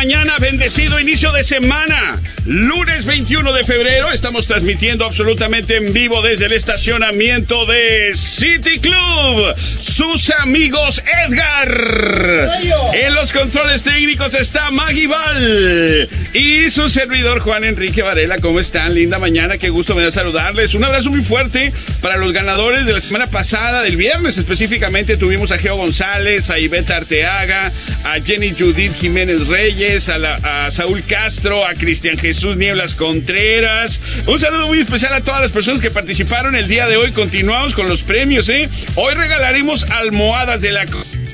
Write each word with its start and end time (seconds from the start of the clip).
mañana, 0.00 0.38
bendecido 0.38 0.98
inicio 0.98 1.30
de 1.30 1.44
semana. 1.44 2.18
Lunes 2.46 3.04
21 3.04 3.52
de 3.52 3.64
febrero 3.64 4.10
estamos 4.10 4.46
transmitiendo 4.46 5.04
absolutamente 5.04 5.76
en 5.76 5.92
vivo 5.92 6.22
desde 6.22 6.46
el 6.46 6.52
estacionamiento 6.52 7.66
de 7.66 8.12
City 8.14 8.78
Club. 8.80 9.54
Sus 9.78 10.30
amigos 10.30 11.02
Edgar. 11.26 12.48
En 12.94 13.14
los 13.14 13.30
controles 13.30 13.82
técnicos 13.82 14.32
está 14.32 14.70
Maggie 14.70 15.06
Val. 15.06 16.08
Y 16.32 16.70
su 16.70 16.88
servidor 16.88 17.40
Juan 17.40 17.64
Enrique 17.64 18.00
Varela. 18.00 18.38
¿Cómo 18.38 18.58
están? 18.58 18.94
Linda 18.94 19.18
mañana. 19.18 19.58
Qué 19.58 19.68
gusto 19.68 19.94
me 19.94 20.02
da 20.02 20.10
saludarles. 20.10 20.72
Un 20.72 20.84
abrazo 20.84 21.10
muy 21.10 21.22
fuerte 21.22 21.74
para 22.00 22.16
los 22.16 22.32
ganadores 22.32 22.86
de 22.86 22.94
la 22.94 23.00
semana 23.02 23.26
pasada, 23.26 23.82
del 23.82 23.98
viernes 23.98 24.38
específicamente. 24.38 25.18
Tuvimos 25.18 25.52
a 25.52 25.58
Geo 25.58 25.76
González, 25.76 26.48
a 26.48 26.58
Iveta 26.58 26.96
Arteaga, 26.96 27.70
a 28.04 28.20
Jenny 28.20 28.52
Judith 28.58 28.94
Jiménez 28.98 29.46
Reyes, 29.48 29.89
a, 29.90 30.70
Saúl 30.70 31.02
Castro, 31.02 31.66
a 31.66 31.74
Cristian 31.74 32.16
Jesús 32.16 32.56
Nieblas 32.56 32.94
Contreras. 32.94 34.00
Un 34.24 34.38
saludo 34.38 34.68
muy 34.68 34.78
especial 34.78 35.12
a 35.14 35.20
todas 35.20 35.40
las 35.40 35.50
personas 35.50 35.80
que 35.80 35.90
participaron 35.90 36.54
el 36.54 36.68
día 36.68 36.86
de 36.86 36.96
hoy. 36.96 37.10
Continuamos 37.10 37.74
con 37.74 37.88
los 37.88 38.02
premios, 38.02 38.48
¿eh? 38.50 38.68
Hoy 38.94 39.14
regalaremos 39.14 39.90
almohadas 39.90 40.62
de 40.62 40.70
la 40.70 40.86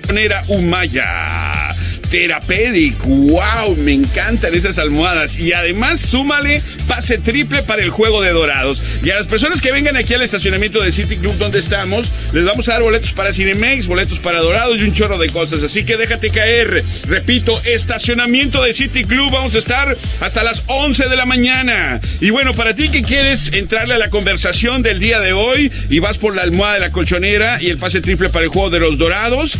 conera 0.06 0.42
Humaya. 0.48 1.76
Therapeutic. 2.16 2.97
¡Wow! 3.05 3.77
Me 3.77 3.93
encantan 3.93 4.55
esas 4.55 4.79
almohadas. 4.79 5.38
Y 5.38 5.52
además, 5.52 6.01
súmale 6.01 6.62
pase 6.89 7.19
triple 7.19 7.62
para 7.62 7.83
el 7.83 7.91
juego 7.91 8.23
de 8.23 8.30
dorados. 8.30 8.83
Y 9.02 9.11
a 9.11 9.16
las 9.16 9.27
personas 9.27 9.61
que 9.61 9.70
vengan 9.70 9.97
aquí 9.97 10.15
al 10.15 10.23
estacionamiento 10.23 10.83
de 10.83 10.92
City 10.92 11.16
Club 11.16 11.37
donde 11.37 11.59
estamos, 11.59 12.09
les 12.33 12.47
vamos 12.47 12.69
a 12.69 12.73
dar 12.73 12.83
boletos 12.83 13.12
para 13.12 13.34
Cinemex, 13.34 13.87
boletos 13.87 14.19
para 14.19 14.41
dorados 14.41 14.80
y 14.80 14.84
un 14.84 14.95
chorro 14.95 15.19
de 15.19 15.29
cosas. 15.29 15.62
Así 15.62 15.84
que 15.84 15.98
déjate 15.98 16.30
caer. 16.30 16.83
Repito, 17.06 17.61
estacionamiento 17.65 18.62
de 18.62 18.72
City 18.72 19.05
Club. 19.05 19.31
Vamos 19.31 19.55
a 19.55 19.59
estar 19.59 19.94
hasta 20.20 20.42
las 20.42 20.62
11 20.69 21.11
de 21.11 21.17
la 21.17 21.27
mañana. 21.27 22.00
Y 22.22 22.31
bueno, 22.31 22.55
para 22.55 22.75
ti 22.75 22.89
que 22.89 23.03
quieres 23.03 23.53
entrarle 23.53 23.92
a 23.92 23.98
la 23.98 24.09
conversación 24.09 24.81
del 24.81 25.00
día 25.00 25.20
de 25.20 25.34
hoy 25.34 25.70
y 25.91 25.98
vas 25.98 26.17
por 26.17 26.34
la 26.34 26.42
almohada 26.42 26.75
de 26.75 26.81
la 26.81 26.92
colchonera 26.92 27.61
y 27.61 27.67
el 27.67 27.77
pase 27.77 28.00
triple 28.00 28.31
para 28.31 28.44
el 28.44 28.50
juego 28.50 28.70
de 28.70 28.81
los 28.81 28.97
dorados, 28.97 29.53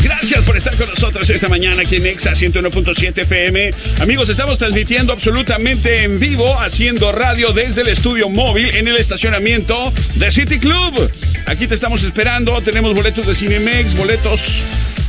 Gracias 0.03 0.44
por 0.45 0.58
estar 0.58 0.75
con 0.75 0.89
nosotros 0.89 1.30
esta 1.30 1.47
mañana 1.47 1.81
aquí 1.81 1.97
en 1.97 2.06
Exa 2.06 2.31
101.7 2.31 3.22
FM. 3.22 3.72
Amigos, 4.02 4.30
estamos 4.30 4.58
transmitiendo 4.58 5.14
absolutamente 5.14 6.03
en 6.03 6.20
vivo, 6.20 6.59
haciendo 6.59 7.11
radio 7.11 7.52
desde 7.53 7.81
el 7.81 7.89
estudio 7.89 8.30
móvil 8.30 8.75
en 8.75 8.88
el 8.88 8.98
estacionamiento 8.98 9.94
de 10.16 10.31
City 10.31 10.59
Club. 10.59 11.11
Aquí 11.45 11.67
te 11.67 11.75
estamos 11.75 12.03
esperando. 12.03 12.61
Tenemos 12.61 12.94
boletos 12.94 13.25
de 13.25 13.36
Cinemex, 13.36 13.95
boletos 13.95 14.66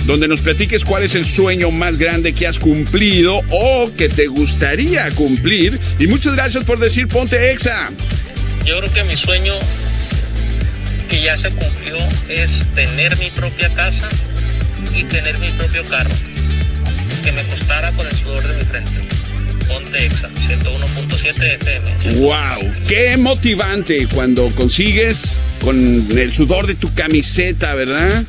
donde 0.06 0.28
nos 0.28 0.42
platiques 0.42 0.86
cuál 0.86 1.04
es 1.04 1.16
el 1.16 1.26
sueño 1.26 1.72
más 1.72 1.98
grande 1.98 2.34
que 2.34 2.48
has 2.48 2.60
cumplido 2.60 3.42
o 3.50 3.92
que 3.96 4.10
te 4.10 4.28
gustaría 4.28 5.10
cumplir. 5.12 5.80
Y 6.00 6.08
muchas 6.08 6.34
gracias 6.34 6.64
por 6.64 6.80
decir 6.80 7.08
Ponte 7.08 7.52
Exa. 7.52 7.90
Yo 8.66 8.80
creo 8.80 8.94
que 8.94 9.04
mi 9.04 9.16
sueño 9.16 9.54
que 11.10 11.22
ya 11.22 11.36
se 11.36 11.50
cumplió 11.50 11.98
es 12.30 12.52
tener 12.76 13.18
mi 13.18 13.30
propia 13.32 13.70
casa 13.74 14.08
y 14.96 15.04
tener 15.04 15.38
mi 15.40 15.50
propio 15.52 15.84
carro. 15.86 16.12
Que 17.24 17.32
me 17.32 17.44
costara 17.44 17.92
con 17.92 18.08
el 18.08 18.16
sudor 18.16 18.48
de 18.48 18.56
mi 18.56 18.64
frente. 18.64 18.92
Ponte 19.68 20.06
Exa, 20.06 20.30
101.7 20.48 21.56
FM. 21.56 22.20
¡Wow! 22.22 22.74
¡Qué 22.88 23.18
motivante 23.18 24.08
cuando 24.14 24.50
consigues 24.56 25.38
con 25.62 25.76
el 26.18 26.34
sudor 26.34 26.68
de 26.68 26.76
tu 26.76 26.94
camiseta, 26.94 27.74
¿verdad? 27.76 28.26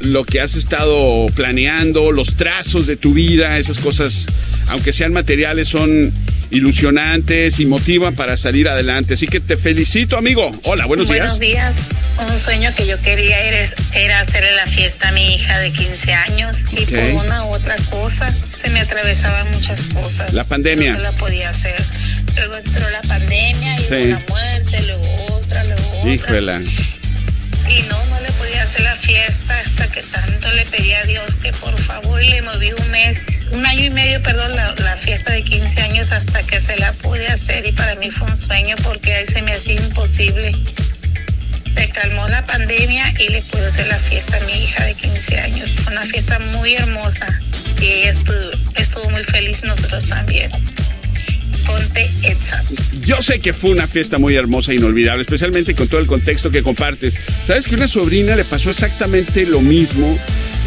lo 0.00 0.24
que 0.24 0.40
has 0.40 0.54
estado 0.54 1.26
planeando, 1.34 2.12
los 2.12 2.34
trazos 2.34 2.86
de 2.86 2.96
tu 2.96 3.14
vida, 3.14 3.58
esas 3.58 3.78
cosas, 3.78 4.26
aunque 4.68 4.92
sean 4.92 5.12
materiales, 5.12 5.68
son 5.68 6.12
ilusionantes 6.50 7.60
y 7.60 7.66
motivan 7.66 8.14
para 8.14 8.36
salir 8.36 8.68
adelante. 8.68 9.14
Así 9.14 9.26
que 9.26 9.40
te 9.40 9.56
felicito, 9.56 10.16
amigo. 10.16 10.50
Hola, 10.64 10.86
buenos, 10.86 11.08
días. 11.08 11.36
Buenos 11.36 11.40
días. 11.40 11.74
Un 12.30 12.38
sueño 12.38 12.70
que 12.76 12.86
yo 12.86 13.00
quería 13.00 13.40
era, 13.40 13.72
era 13.94 14.20
hacerle 14.20 14.52
la 14.56 14.66
fiesta 14.66 15.08
a 15.08 15.12
mi 15.12 15.34
hija 15.34 15.58
de 15.58 15.70
15 15.70 16.12
años 16.12 16.64
y 16.72 16.84
por 16.86 17.24
una 17.24 17.44
u 17.44 17.48
otra 17.50 17.76
cosa 17.90 18.34
se 18.60 18.70
me 18.70 18.80
atravesaban 18.80 19.50
muchas 19.52 19.84
cosas. 19.84 20.34
La 20.34 20.44
pandemia. 20.44 20.92
No 20.92 20.98
se 20.98 21.02
la 21.02 21.12
podía 21.12 21.50
hacer. 21.50 21.80
Luego 22.36 22.56
entró 22.56 22.90
la 22.90 23.02
pandemia 23.02 23.76
y 23.80 24.06
una 24.06 24.22
muerte, 24.28 24.82
luego 24.86 25.26
otra, 25.36 25.64
luego 25.64 26.00
otra. 26.00 26.12
Híjole. 26.12 26.52
Y 27.68 27.82
no, 27.82 28.04
no 28.06 28.17
hacer 28.68 28.84
la 28.84 28.96
fiesta 28.96 29.58
hasta 29.60 29.90
que 29.90 30.02
tanto 30.02 30.52
le 30.52 30.66
pedí 30.66 30.92
a 30.92 31.02
Dios 31.04 31.36
que 31.36 31.52
por 31.52 31.74
favor 31.80 32.22
le 32.22 32.42
moví 32.42 32.70
un 32.70 32.90
mes, 32.90 33.46
un 33.52 33.64
año 33.64 33.84
y 33.84 33.90
medio, 33.90 34.22
perdón, 34.22 34.54
la, 34.54 34.74
la, 34.74 34.94
fiesta 34.98 35.32
de 35.32 35.42
15 35.42 35.80
años 35.84 36.12
hasta 36.12 36.42
que 36.42 36.60
se 36.60 36.76
la 36.76 36.92
pude 36.92 37.26
hacer 37.28 37.64
y 37.64 37.72
para 37.72 37.94
mí 37.94 38.10
fue 38.10 38.28
un 38.30 38.36
sueño 38.36 38.76
porque 38.84 39.14
ahí 39.14 39.26
se 39.26 39.40
me 39.40 39.52
hacía 39.52 39.80
imposible. 39.80 40.52
Se 41.74 41.88
calmó 41.88 42.28
la 42.28 42.44
pandemia 42.44 43.10
y 43.18 43.28
le 43.28 43.40
pude 43.40 43.68
hacer 43.68 43.86
la 43.86 43.96
fiesta 43.96 44.36
a 44.36 44.40
mi 44.40 44.64
hija 44.64 44.84
de 44.84 44.92
15 44.92 45.40
años. 45.40 45.70
Una 45.86 46.02
fiesta 46.02 46.38
muy 46.38 46.74
hermosa 46.74 47.26
y 47.80 47.86
ella 47.86 48.10
estuvo, 48.10 48.50
estuvo 48.74 49.08
muy 49.08 49.24
feliz, 49.24 49.64
nosotros 49.64 50.06
también. 50.10 50.50
Ponte 51.68 52.10
Exa. 52.22 52.64
Yo 53.06 53.22
sé 53.22 53.40
que 53.40 53.52
fue 53.52 53.70
una 53.70 53.86
fiesta 53.86 54.18
muy 54.18 54.34
hermosa 54.34 54.72
e 54.72 54.76
inolvidable, 54.76 55.22
especialmente 55.22 55.74
con 55.74 55.86
todo 55.86 56.00
el 56.00 56.06
contexto 56.06 56.50
que 56.50 56.62
compartes. 56.62 57.18
Sabes 57.44 57.68
que 57.68 57.74
una 57.74 57.86
sobrina 57.86 58.34
le 58.34 58.44
pasó 58.44 58.70
exactamente 58.70 59.46
lo 59.46 59.60
mismo. 59.60 60.18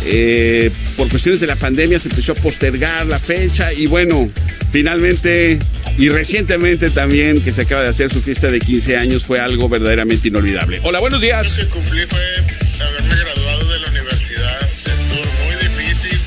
Eh, 0.05 0.71
por 0.97 1.09
cuestiones 1.09 1.39
de 1.41 1.47
la 1.47 1.55
pandemia 1.55 1.99
se 1.99 2.09
empezó 2.09 2.31
a 2.31 2.35
postergar 2.35 3.05
la 3.05 3.19
fecha 3.19 3.73
y 3.73 3.85
bueno, 3.87 4.29
finalmente 4.71 5.59
y 5.97 6.09
recientemente 6.09 6.89
también 6.89 7.41
que 7.41 7.51
se 7.51 7.63
acaba 7.63 7.83
de 7.83 7.89
hacer 7.89 8.11
su 8.11 8.21
fiesta 8.21 8.49
de 8.49 8.59
15 8.59 8.97
años 8.97 9.23
fue 9.23 9.39
algo 9.39 9.69
verdaderamente 9.69 10.29
inolvidable. 10.29 10.81
Hola, 10.83 10.99
buenos 10.99 11.21
días. 11.21 11.57
Lo 11.57 11.63
que 11.65 11.69
cumplí 11.69 12.05
fue 12.07 12.87
haberme 12.87 13.15
graduado 13.15 13.71
de 13.71 13.79
la 13.79 13.89
universidad. 13.89 14.61
Estuvo 14.63 15.23
muy 15.45 15.55
difícil, 15.61 16.17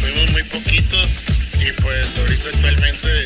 fuimos 0.00 0.30
muy 0.32 0.42
poquitos 0.44 1.28
y 1.60 1.82
pues 1.82 2.18
ahorita 2.18 2.50
actualmente 2.54 3.17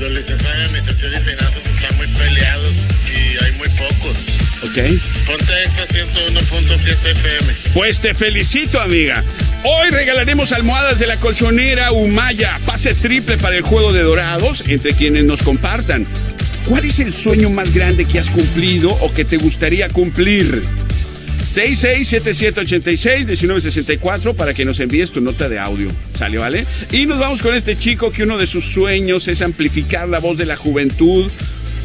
los 0.00 0.12
licenciados 0.12 0.56
en 0.56 0.64
Administración 0.64 1.12
y 1.12 1.18
Finanzas 1.18 1.66
están 1.66 1.96
muy 1.98 2.06
peleados 2.06 2.86
y 3.12 3.44
hay 3.44 3.52
muy 3.52 3.68
pocos. 3.68 4.38
Ok. 4.62 4.78
Ponte 5.26 5.62
Exa 5.64 5.84
101.7 5.84 7.10
FM. 7.12 7.54
Pues 7.74 8.00
te 8.00 8.14
felicito, 8.14 8.80
amiga. 8.80 9.22
Hoy 9.62 9.90
regalaremos 9.90 10.52
almohadas 10.52 10.98
de 10.98 11.06
la 11.06 11.16
colchonera 11.18 11.92
Humaya. 11.92 12.58
Pase 12.64 12.94
triple 12.94 13.36
para 13.36 13.56
el 13.56 13.62
juego 13.62 13.92
de 13.92 14.02
dorados 14.02 14.64
entre 14.68 14.94
quienes 14.94 15.24
nos 15.24 15.42
compartan. 15.42 16.06
¿Cuál 16.66 16.84
es 16.86 16.98
el 17.00 17.12
sueño 17.12 17.50
más 17.50 17.72
grande 17.74 18.06
que 18.06 18.18
has 18.18 18.30
cumplido 18.30 18.90
o 18.90 19.12
que 19.12 19.26
te 19.26 19.36
gustaría 19.36 19.88
cumplir? 19.90 20.62
667786-1964 21.50 24.34
para 24.34 24.54
que 24.54 24.64
nos 24.64 24.78
envíes 24.78 25.10
tu 25.10 25.20
nota 25.20 25.48
de 25.48 25.58
audio. 25.58 25.88
¿Sale, 26.14 26.38
vale? 26.38 26.64
Y 26.92 27.06
nos 27.06 27.18
vamos 27.18 27.42
con 27.42 27.52
este 27.54 27.76
chico 27.76 28.12
que 28.12 28.22
uno 28.22 28.38
de 28.38 28.46
sus 28.46 28.64
sueños 28.64 29.26
es 29.28 29.42
amplificar 29.42 30.08
la 30.08 30.20
voz 30.20 30.38
de 30.38 30.46
la 30.46 30.56
juventud 30.56 31.28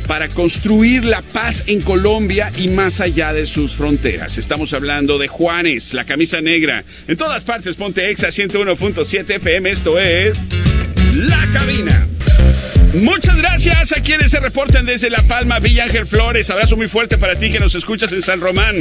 para 0.08 0.30
construir 0.30 1.04
la 1.04 1.24
paz 1.24 1.64
en 1.68 1.82
Colombia 1.82 2.52
y 2.58 2.68
más 2.68 3.02
allá 3.02 3.34
de 3.34 3.48
sus 3.48 3.74
fronteras. 3.74 4.38
Estamos 4.38 4.72
hablando 4.74 5.18
de 5.18 5.28
Juanes, 5.28 5.96
la 5.96 6.04
camisa 6.04 6.42
negra. 6.42 6.84
En 7.08 7.18
todas 7.18 7.44
partes, 7.44 7.76
ponte 7.76 8.12
Exa 8.12 8.28
101.7 8.28 9.36
FM. 9.36 9.72
Esto 9.72 10.00
es 10.00 10.50
La 11.16 11.48
Cabina. 11.54 12.08
Muchas 13.04 13.38
gracias 13.38 13.94
a 13.94 14.02
quienes 14.02 14.32
se 14.32 14.40
reporten 14.40 14.86
desde 14.86 15.10
La 15.10 15.22
Palma, 15.22 15.60
Villa 15.60 15.86
Ángel 15.86 16.06
Flores. 16.06 16.50
Abrazo 16.50 16.76
muy 16.76 16.88
fuerte 16.88 17.18
para 17.18 17.36
ti 17.36 17.52
que 17.52 17.60
nos 17.60 17.74
escuchas 17.74 18.12
en 18.12 18.22
San 18.22 18.42
Román. 18.42 18.76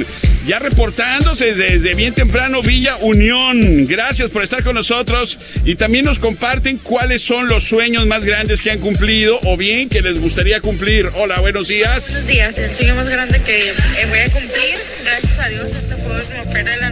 Ya 0.45 0.59
reportándose 0.59 1.55
desde 1.55 1.95
bien 1.95 2.13
temprano 2.13 2.61
Villa 2.61 2.97
Unión. 2.97 3.87
Gracias 3.87 4.31
por 4.31 4.43
estar 4.43 4.65
con 4.65 4.75
nosotros 4.75 5.39
y 5.65 5.77
también 5.77 6.05
nos 6.05 6.19
comparten 6.19 6.79
cuáles 6.79 7.23
son 7.23 7.47
los 7.49 7.65
sueños 7.65 8.05
más 8.07 8.25
grandes 8.25 8.61
que 8.63 8.73
han 8.73 8.81
cumplido 8.81 9.39
o 9.45 9.57
bien 9.57 9.89
que 9.89 10.03
les 10.03 10.21
gustaría 10.21 10.61
cumplir. 10.61 11.09
Hola, 11.15 11.39
buenos 11.41 11.69
días. 11.69 12.11
Buenos 12.11 12.27
días, 12.27 12.59
el 12.59 12.75
sueño 12.75 12.97
más 12.97 13.09
grande 13.09 13.41
que 13.43 13.71
eh, 13.71 14.07
voy 14.09 14.19
a 14.19 14.31
cumplir, 14.31 14.75
gracias 15.05 15.39
a 15.39 15.49
Dios, 15.49 15.67
este 15.67 15.95
me 15.95 16.41
opera 16.41 16.71
de 16.71 16.77
la 16.79 16.91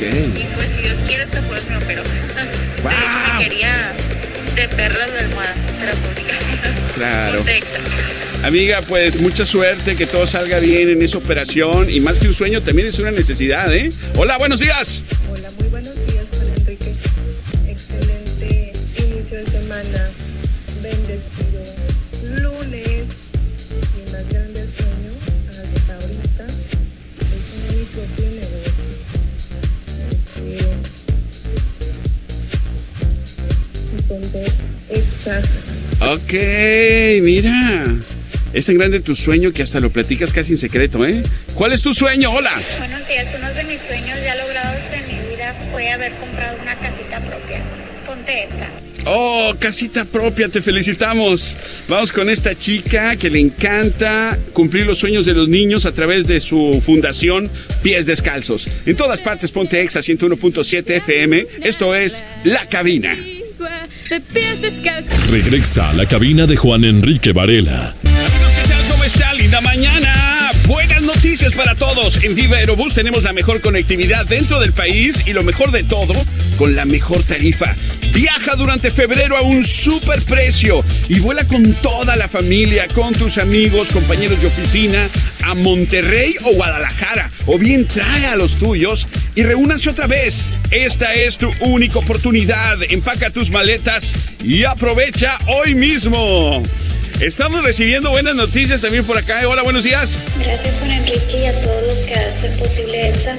Y 0.00 0.46
pues 0.54 0.68
si 0.76 0.82
Dios 0.82 0.96
quiere, 1.08 1.24
este 1.24 1.40
jueves 1.40 1.68
me 1.68 1.76
opero. 1.76 2.02
De 2.04 2.08
hecho, 2.08 3.36
me 3.36 3.44
quería 3.44 3.92
de 4.54 4.68
perlas 4.68 5.12
de 5.12 5.18
almohada 5.18 5.54
terapéutica. 5.80 6.34
Claro. 6.94 7.44
Amiga, 8.44 8.82
pues 8.82 9.20
mucha 9.20 9.44
suerte, 9.44 9.96
que 9.96 10.06
todo 10.06 10.24
salga 10.26 10.60
bien 10.60 10.88
en 10.88 11.02
esa 11.02 11.18
operación 11.18 11.90
y 11.90 11.98
más 11.98 12.18
que 12.18 12.28
un 12.28 12.34
sueño 12.34 12.62
también 12.62 12.86
es 12.86 12.98
una 13.00 13.10
necesidad, 13.10 13.74
¿eh? 13.74 13.88
Hola, 14.16 14.38
buenos 14.38 14.60
días. 14.60 15.02
Hola, 15.32 15.50
muy 15.58 15.68
buenos 15.68 15.94
días, 15.94 15.97
Ok, 36.28 36.34
mira. 37.22 37.84
Es 38.52 38.66
tan 38.66 38.76
grande 38.76 39.00
tu 39.00 39.16
sueño 39.16 39.50
que 39.50 39.62
hasta 39.62 39.80
lo 39.80 39.88
platicas 39.88 40.30
casi 40.30 40.52
en 40.52 40.58
secreto, 40.58 41.06
¿eh? 41.06 41.22
¿Cuál 41.54 41.72
es 41.72 41.80
tu 41.80 41.94
sueño? 41.94 42.30
Hola. 42.30 42.52
Buenos 42.76 43.08
días, 43.08 43.34
uno 43.38 43.50
de 43.50 43.64
mis 43.64 43.80
sueños 43.80 44.18
ya 44.22 44.34
logrados 44.34 44.92
en 44.92 45.06
mi 45.06 45.30
vida 45.30 45.54
fue 45.72 45.90
haber 45.90 46.12
comprado 46.16 46.58
una 46.60 46.74
casita 46.74 47.20
propia. 47.20 47.62
Ponte 48.04 48.44
Exa. 48.44 48.68
Oh, 49.06 49.54
casita 49.58 50.04
propia, 50.04 50.50
te 50.50 50.60
felicitamos. 50.60 51.56
Vamos 51.88 52.12
con 52.12 52.28
esta 52.28 52.54
chica 52.54 53.16
que 53.16 53.30
le 53.30 53.40
encanta 53.40 54.38
cumplir 54.52 54.84
los 54.84 54.98
sueños 54.98 55.24
de 55.24 55.32
los 55.32 55.48
niños 55.48 55.86
a 55.86 55.92
través 55.92 56.26
de 56.26 56.40
su 56.40 56.82
fundación 56.84 57.50
Pies 57.82 58.04
Descalzos. 58.04 58.68
En 58.84 58.96
todas 58.96 59.22
partes, 59.22 59.50
ponte 59.50 59.80
Exa 59.80 60.00
101.7 60.00 60.90
FM. 60.90 61.46
Esto 61.62 61.94
es 61.94 62.22
La 62.44 62.66
Cabina. 62.66 63.16
Regresa 65.30 65.90
a 65.90 65.92
la 65.92 66.06
cabina 66.06 66.46
de 66.46 66.56
Juan 66.56 66.84
Enrique 66.84 67.32
Varela. 67.32 67.94
Buenas 71.28 71.42
noticias 71.42 71.66
para 71.66 71.74
todos. 71.74 72.24
En 72.24 72.34
Viva 72.34 72.56
Aerobús 72.56 72.94
tenemos 72.94 73.22
la 73.22 73.34
mejor 73.34 73.60
conectividad 73.60 74.24
dentro 74.24 74.60
del 74.60 74.72
país 74.72 75.26
y 75.26 75.34
lo 75.34 75.44
mejor 75.44 75.72
de 75.72 75.82
todo, 75.82 76.14
con 76.56 76.74
la 76.74 76.86
mejor 76.86 77.22
tarifa. 77.22 77.76
Viaja 78.14 78.56
durante 78.56 78.90
febrero 78.90 79.36
a 79.36 79.42
un 79.42 79.62
super 79.62 80.22
precio 80.22 80.82
y 81.06 81.20
vuela 81.20 81.44
con 81.44 81.74
toda 81.74 82.16
la 82.16 82.28
familia, 82.28 82.88
con 82.94 83.12
tus 83.14 83.36
amigos, 83.36 83.90
compañeros 83.90 84.40
de 84.40 84.46
oficina, 84.46 85.06
a 85.44 85.54
Monterrey 85.54 86.34
o 86.44 86.54
Guadalajara. 86.54 87.30
O 87.44 87.58
bien 87.58 87.86
trae 87.86 88.24
a 88.24 88.34
los 88.34 88.56
tuyos 88.56 89.06
y 89.34 89.42
reúnanse 89.42 89.90
otra 89.90 90.06
vez. 90.06 90.46
Esta 90.70 91.12
es 91.12 91.36
tu 91.36 91.52
única 91.60 91.98
oportunidad. 91.98 92.78
Empaca 92.88 93.28
tus 93.28 93.50
maletas 93.50 94.14
y 94.42 94.64
aprovecha 94.64 95.36
hoy 95.46 95.74
mismo. 95.74 96.62
Estamos 97.20 97.64
recibiendo 97.64 98.10
buenas 98.10 98.36
noticias 98.36 98.80
también 98.80 99.04
por 99.04 99.18
acá. 99.18 99.40
Hola, 99.48 99.62
buenos 99.62 99.82
días. 99.82 100.24
Gracias 100.38 100.76
Juan 100.78 100.92
Enrique 100.92 101.40
y 101.42 101.46
a 101.46 101.52
todos 101.62 101.82
los 101.82 101.98
que 102.02 102.14
hacen 102.14 102.56
posible 102.58 103.08
EXA 103.08 103.36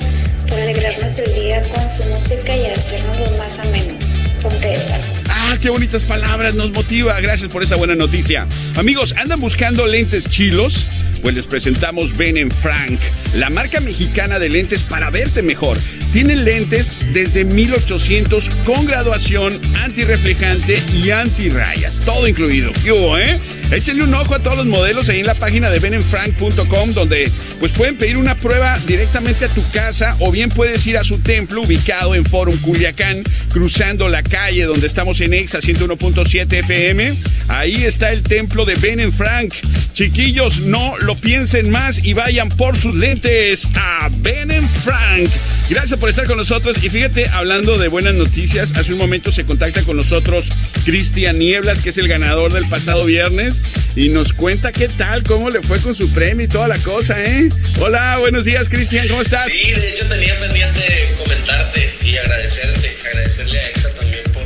por 0.50 0.60
alegrarnos 0.60 1.18
el 1.20 1.34
día 1.34 1.62
con 1.62 1.90
su 1.90 2.04
música 2.06 2.58
y 2.58 2.66
hacernos 2.66 3.38
más 3.38 3.58
ameno. 3.60 3.94
Ponte 4.42 4.74
EXA. 4.74 5.00
Ah, 5.30 5.58
qué 5.62 5.70
bonitas 5.70 6.04
palabras, 6.04 6.56
nos 6.56 6.72
motiva. 6.72 7.22
Gracias 7.22 7.50
por 7.50 7.64
esa 7.64 7.78
buena 7.78 7.96
noticia. 7.96 8.46
Amigos, 8.76 9.16
¿andan 9.18 9.40
buscando 9.40 9.88
lentes 9.88 10.26
chilos? 10.26 10.90
Pues 11.22 11.36
les 11.36 11.48
presentamos 11.48 12.18
Ben 12.18 12.52
Frank, 12.52 13.00
la 13.36 13.50
marca 13.50 13.80
mexicana 13.80 14.40
de 14.40 14.50
lentes 14.50 14.82
para 14.82 15.10
verte 15.10 15.42
mejor. 15.42 15.78
Tienen 16.12 16.44
lentes 16.44 16.98
desde 17.14 17.46
1800 17.46 18.50
con 18.66 18.86
graduación 18.86 19.60
antirreflejante 19.84 20.82
y 20.94 21.12
antirrayas. 21.12 22.02
Todo 22.06 22.28
incluido. 22.28 22.72
¿Qué 22.84 22.92
hubo, 22.92 23.18
eh? 23.18 23.40
Échenle 23.72 24.04
un 24.04 24.14
ojo 24.16 24.34
a 24.34 24.40
todos 24.40 24.58
los 24.58 24.66
modelos 24.66 25.10
ahí 25.10 25.20
en 25.20 25.28
la 25.28 25.36
página 25.36 25.70
de 25.70 25.78
benenfrank.com 25.78 26.94
donde 26.94 27.32
pues 27.60 27.72
pueden 27.72 27.98
pedir 27.98 28.18
una 28.18 28.34
prueba 28.34 28.76
directamente 28.88 29.46
a 29.46 29.48
tu 29.50 29.62
casa 29.72 30.16
o 30.20 30.32
bien 30.32 30.50
puedes 30.50 30.86
ir 30.88 30.98
a 30.98 31.04
su 31.04 31.20
templo 31.20 31.62
ubicado 31.62 32.16
en 32.16 32.26
Forum 32.26 32.58
Culiacán, 32.62 33.22
cruzando 33.52 34.10
la 34.10 34.24
calle 34.24 34.64
donde 34.64 34.88
estamos 34.88 35.22
en 35.22 35.36
Exa 35.36 35.60
101.7 35.60 36.52
FM. 36.52 37.14
Ahí 37.50 37.84
está 37.84 38.12
el 38.12 38.24
templo 38.24 38.66
de 38.66 38.74
Ben 38.76 39.12
Frank. 39.14 39.54
Chiquillos, 39.94 40.62
no 40.62 40.98
lo 41.00 41.16
piensen 41.16 41.70
más 41.70 42.04
y 42.04 42.14
vayan 42.14 42.50
por 42.50 42.76
sus 42.76 42.96
lentes 42.96 43.68
a 43.76 44.10
Ben 44.20 44.50
Frank. 44.68 45.30
Gracias 45.70 45.99
por 46.00 46.10
estar 46.10 46.26
con 46.26 46.38
nosotros. 46.38 46.84
Y 46.84 46.90
fíjate, 46.90 47.28
hablando 47.30 47.78
de 47.78 47.90
buenas 47.90 48.16
noticias, 48.16 48.76
hace 48.78 48.94
un 48.94 49.00
momento 49.00 49.32
se 49.32 49.46
contacta 49.46 49.84
con 49.84 49.98
nosotros 49.98 50.50
Cristian 50.86 51.38
Nieblas, 51.38 51.82
que 51.82 51.90
es 51.90 51.98
el 51.98 52.08
ganador 52.08 52.54
del 52.54 52.66
pasado 52.66 53.06
viernes, 53.06 53.62
y 53.96 54.10
nos 54.10 54.34
cuenta 54.34 54.72
qué 54.72 54.88
tal, 54.88 55.24
cómo 55.24 55.50
le 55.50 55.62
fue 55.62 55.80
con 55.80 55.94
su 55.94 56.10
premio 56.12 56.46
y 56.46 56.48
toda 56.48 56.68
la 56.68 56.78
cosa, 56.78 57.22
¿eh? 57.22 57.50
Hola, 57.80 58.18
buenos 58.18 58.46
días, 58.46 58.70
Cristian, 58.70 59.08
¿cómo 59.08 59.22
estás? 59.22 59.52
Sí, 59.52 59.72
de 59.74 59.90
hecho 59.90 60.08
tenía 60.08 60.40
pendiente 60.40 61.10
comentarte 61.18 61.94
y 62.04 62.18
agradecerte, 62.18 62.96
agradecerle 63.10 63.60
a 63.60 63.70
EXA 63.70 63.90
también 63.92 64.24
por, 64.34 64.44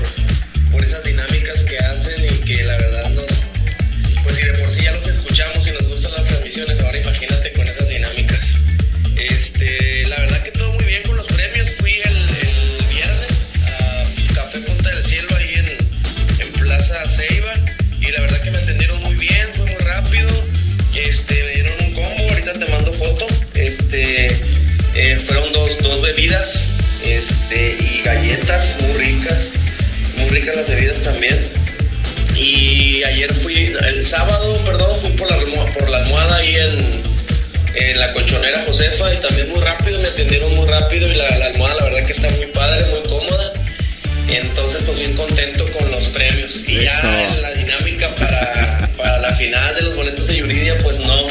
por 0.72 0.84
esas 0.84 1.04
dinámicas 1.04 1.60
que 1.60 1.78
hacen 1.78 2.26
y 2.26 2.46
que 2.46 2.64
la 2.64 2.78
verdad 2.78 3.10
nos, 3.12 3.26
pues 4.24 4.36
si 4.36 4.46
de 4.46 4.54
por 4.54 4.72
sí 4.72 4.84
ya 4.84 4.92
los 4.92 5.08
escuchamos 5.08 5.68
y 5.68 5.72
nos 5.72 5.84
gustan 5.84 6.12
las 6.14 6.24
transmisiones, 6.26 6.80
ahora 6.82 6.98
imagínate 6.98 7.53
bebidas 26.34 26.68
este, 27.06 27.78
y 27.80 28.02
galletas 28.04 28.78
muy 28.82 28.94
ricas, 28.94 29.50
muy 30.18 30.30
ricas 30.30 30.56
las 30.56 30.68
bebidas 30.68 31.00
también. 31.04 31.48
Y 32.36 33.04
ayer 33.04 33.32
fui, 33.34 33.74
el 33.86 34.06
sábado, 34.06 34.54
perdón, 34.66 35.00
fui 35.02 35.12
por 35.12 35.30
la, 35.30 35.38
almo- 35.38 35.74
por 35.78 35.90
la 35.90 35.98
almohada 35.98 36.38
ahí 36.38 36.56
en, 36.56 37.90
en 37.90 38.00
la 38.00 38.12
colchonera 38.14 38.64
Josefa 38.66 39.14
y 39.14 39.18
también 39.20 39.50
muy 39.50 39.60
rápido, 39.62 40.00
me 40.00 40.08
atendieron 40.08 40.54
muy 40.56 40.68
rápido 40.68 41.12
y 41.12 41.16
la, 41.16 41.28
la 41.38 41.46
almohada 41.48 41.76
la 41.80 41.84
verdad 41.86 42.04
que 42.06 42.12
está 42.12 42.30
muy 42.32 42.48
padre, 42.48 42.86
muy 42.86 43.02
cómoda. 43.04 43.52
Entonces 44.30 44.82
pues 44.84 44.98
bien 44.98 45.16
contento 45.16 45.66
con 45.78 45.92
los 45.92 46.08
premios. 46.08 46.64
Y 46.68 46.84
ya 46.86 46.98
Eso. 47.30 47.42
la 47.42 47.52
dinámica 47.52 48.08
para, 48.20 48.90
para 48.98 49.20
la 49.20 49.30
final 49.36 49.76
de 49.76 49.82
los 49.82 49.96
boletos 49.96 50.26
de 50.28 50.38
Yuridia 50.38 50.76
pues 50.80 50.98
no, 51.00 51.28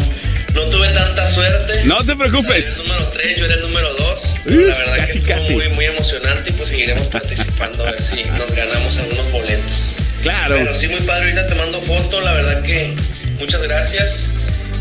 tanta 1.23 1.35
suerte. 1.35 1.85
No 1.85 2.05
te 2.05 2.17
preocupes. 2.17 2.69
Era 2.69 2.77
el 2.77 2.89
número 2.89 3.09
3, 3.11 3.39
yo 3.39 3.45
era 3.45 3.55
el 3.55 3.61
número 3.63 3.95
2. 3.95 4.35
Uh, 4.45 4.51
la 4.51 4.79
verdad 4.79 4.97
casi, 4.97 5.21
que 5.21 5.35
casi. 5.35 5.55
fue 5.55 5.69
muy, 5.69 5.75
muy 5.77 5.85
emocionante 5.87 6.51
y 6.51 6.53
pues 6.53 6.69
seguiremos 6.69 7.07
participando 7.07 7.87
a 7.87 7.91
ver 7.91 8.03
si 8.03 8.25
nos 8.25 8.55
ganamos 8.55 8.97
algunos 8.99 9.33
boletos. 9.33 9.95
Claro. 10.23 10.57
Pero 10.59 10.75
sí, 10.75 10.89
muy 10.89 11.01
padre, 11.01 11.25
ahorita 11.25 11.47
te 11.47 11.55
mando 11.55 11.81
foto, 11.83 12.21
la 12.21 12.33
verdad 12.33 12.63
que 12.63 12.93
muchas 13.39 13.63
gracias. 13.63 14.27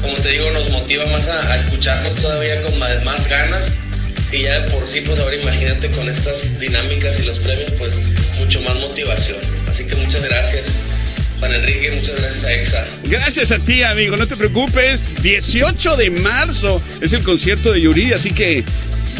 Como 0.01 0.15
te 0.15 0.29
digo, 0.29 0.49
nos 0.51 0.69
motiva 0.69 1.05
más 1.05 1.27
a, 1.27 1.51
a 1.51 1.55
escucharnos 1.55 2.15
todavía 2.15 2.61
con 2.63 2.77
más, 2.79 3.03
más 3.03 3.27
ganas. 3.27 3.73
Y 4.31 4.43
ya 4.43 4.61
de 4.61 4.71
por 4.71 4.87
sí, 4.87 5.01
pues 5.01 5.19
ahora 5.19 5.35
imagínate 5.35 5.91
con 5.91 6.07
estas 6.07 6.57
dinámicas 6.57 7.19
y 7.19 7.23
los 7.23 7.39
premios, 7.39 7.71
pues 7.71 7.95
mucho 8.37 8.61
más 8.61 8.75
motivación. 8.75 9.39
Así 9.69 9.83
que 9.85 9.95
muchas 9.95 10.23
gracias, 10.23 10.63
Juan 11.41 11.55
Enrique, 11.55 11.91
muchas 11.91 12.21
gracias 12.21 12.45
a 12.45 12.53
EXA. 12.53 12.87
Gracias 13.05 13.51
a 13.51 13.57
ti, 13.57 13.81
amigo, 13.81 14.15
no 14.15 14.27
te 14.27 14.37
preocupes. 14.37 15.23
18 15.23 15.97
de 15.97 16.11
marzo 16.11 16.79
es 17.01 17.13
el 17.13 17.23
concierto 17.23 17.73
de 17.73 17.81
Yuri, 17.81 18.13
así 18.13 18.29
que 18.29 18.63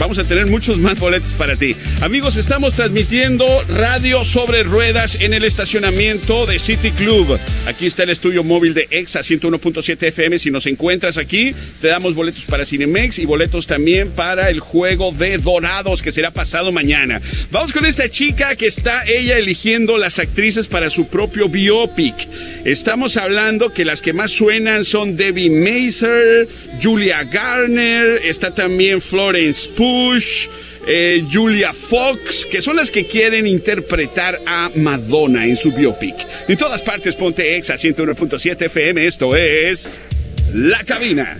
vamos 0.01 0.17
a 0.17 0.23
tener 0.23 0.47
muchos 0.47 0.79
más 0.79 0.99
boletos 0.99 1.33
para 1.33 1.55
ti. 1.55 1.75
Amigos, 2.01 2.35
estamos 2.35 2.73
transmitiendo 2.73 3.45
radio 3.67 4.23
sobre 4.23 4.63
ruedas 4.63 5.15
en 5.21 5.35
el 5.35 5.43
estacionamiento 5.43 6.47
de 6.47 6.57
City 6.57 6.89
Club. 6.89 7.37
Aquí 7.67 7.85
está 7.85 8.01
el 8.01 8.09
estudio 8.09 8.43
móvil 8.43 8.73
de 8.73 8.87
EXA 8.89 9.19
101.7 9.19 10.07
FM. 10.07 10.39
Si 10.39 10.49
nos 10.49 10.65
encuentras 10.65 11.19
aquí, 11.19 11.53
te 11.81 11.89
damos 11.89 12.15
boletos 12.15 12.45
para 12.45 12.65
Cinemex 12.65 13.19
y 13.19 13.27
boletos 13.27 13.67
también 13.67 14.09
para 14.09 14.49
el 14.49 14.59
juego 14.59 15.11
de 15.11 15.37
Dorados 15.37 16.01
que 16.01 16.11
será 16.11 16.31
pasado 16.31 16.71
mañana. 16.71 17.21
Vamos 17.51 17.71
con 17.71 17.85
esta 17.85 18.09
chica 18.09 18.55
que 18.55 18.65
está 18.65 19.03
ella 19.05 19.37
eligiendo 19.37 19.99
las 19.99 20.17
actrices 20.17 20.65
para 20.65 20.89
su 20.89 21.09
propio 21.09 21.47
biopic. 21.47 22.15
Estamos 22.65 23.17
hablando 23.17 23.71
que 23.71 23.85
las 23.85 24.01
que 24.01 24.13
más 24.13 24.31
suenan 24.31 24.83
son 24.83 25.15
Debbie 25.15 25.51
Mazer, 25.51 26.47
Julia 26.81 27.23
Garner, 27.23 28.19
está 28.23 28.55
también 28.55 28.99
Florence 28.99 29.69
Push. 29.91 30.47
eh, 30.87 31.23
Julia 31.31 31.73
Fox, 31.73 32.45
que 32.45 32.61
son 32.61 32.77
las 32.77 32.89
que 32.89 33.05
quieren 33.05 33.45
interpretar 33.45 34.39
a 34.47 34.71
Madonna 34.75 35.45
en 35.45 35.57
su 35.57 35.71
biopic. 35.71 36.15
En 36.47 36.57
todas 36.57 36.81
partes, 36.81 37.15
ponte 37.15 37.57
exa 37.57 37.75
101.7 37.75 38.65
FM. 38.65 39.05
Esto 39.05 39.35
es 39.35 39.99
La 40.53 40.83
Cabina. 40.83 41.37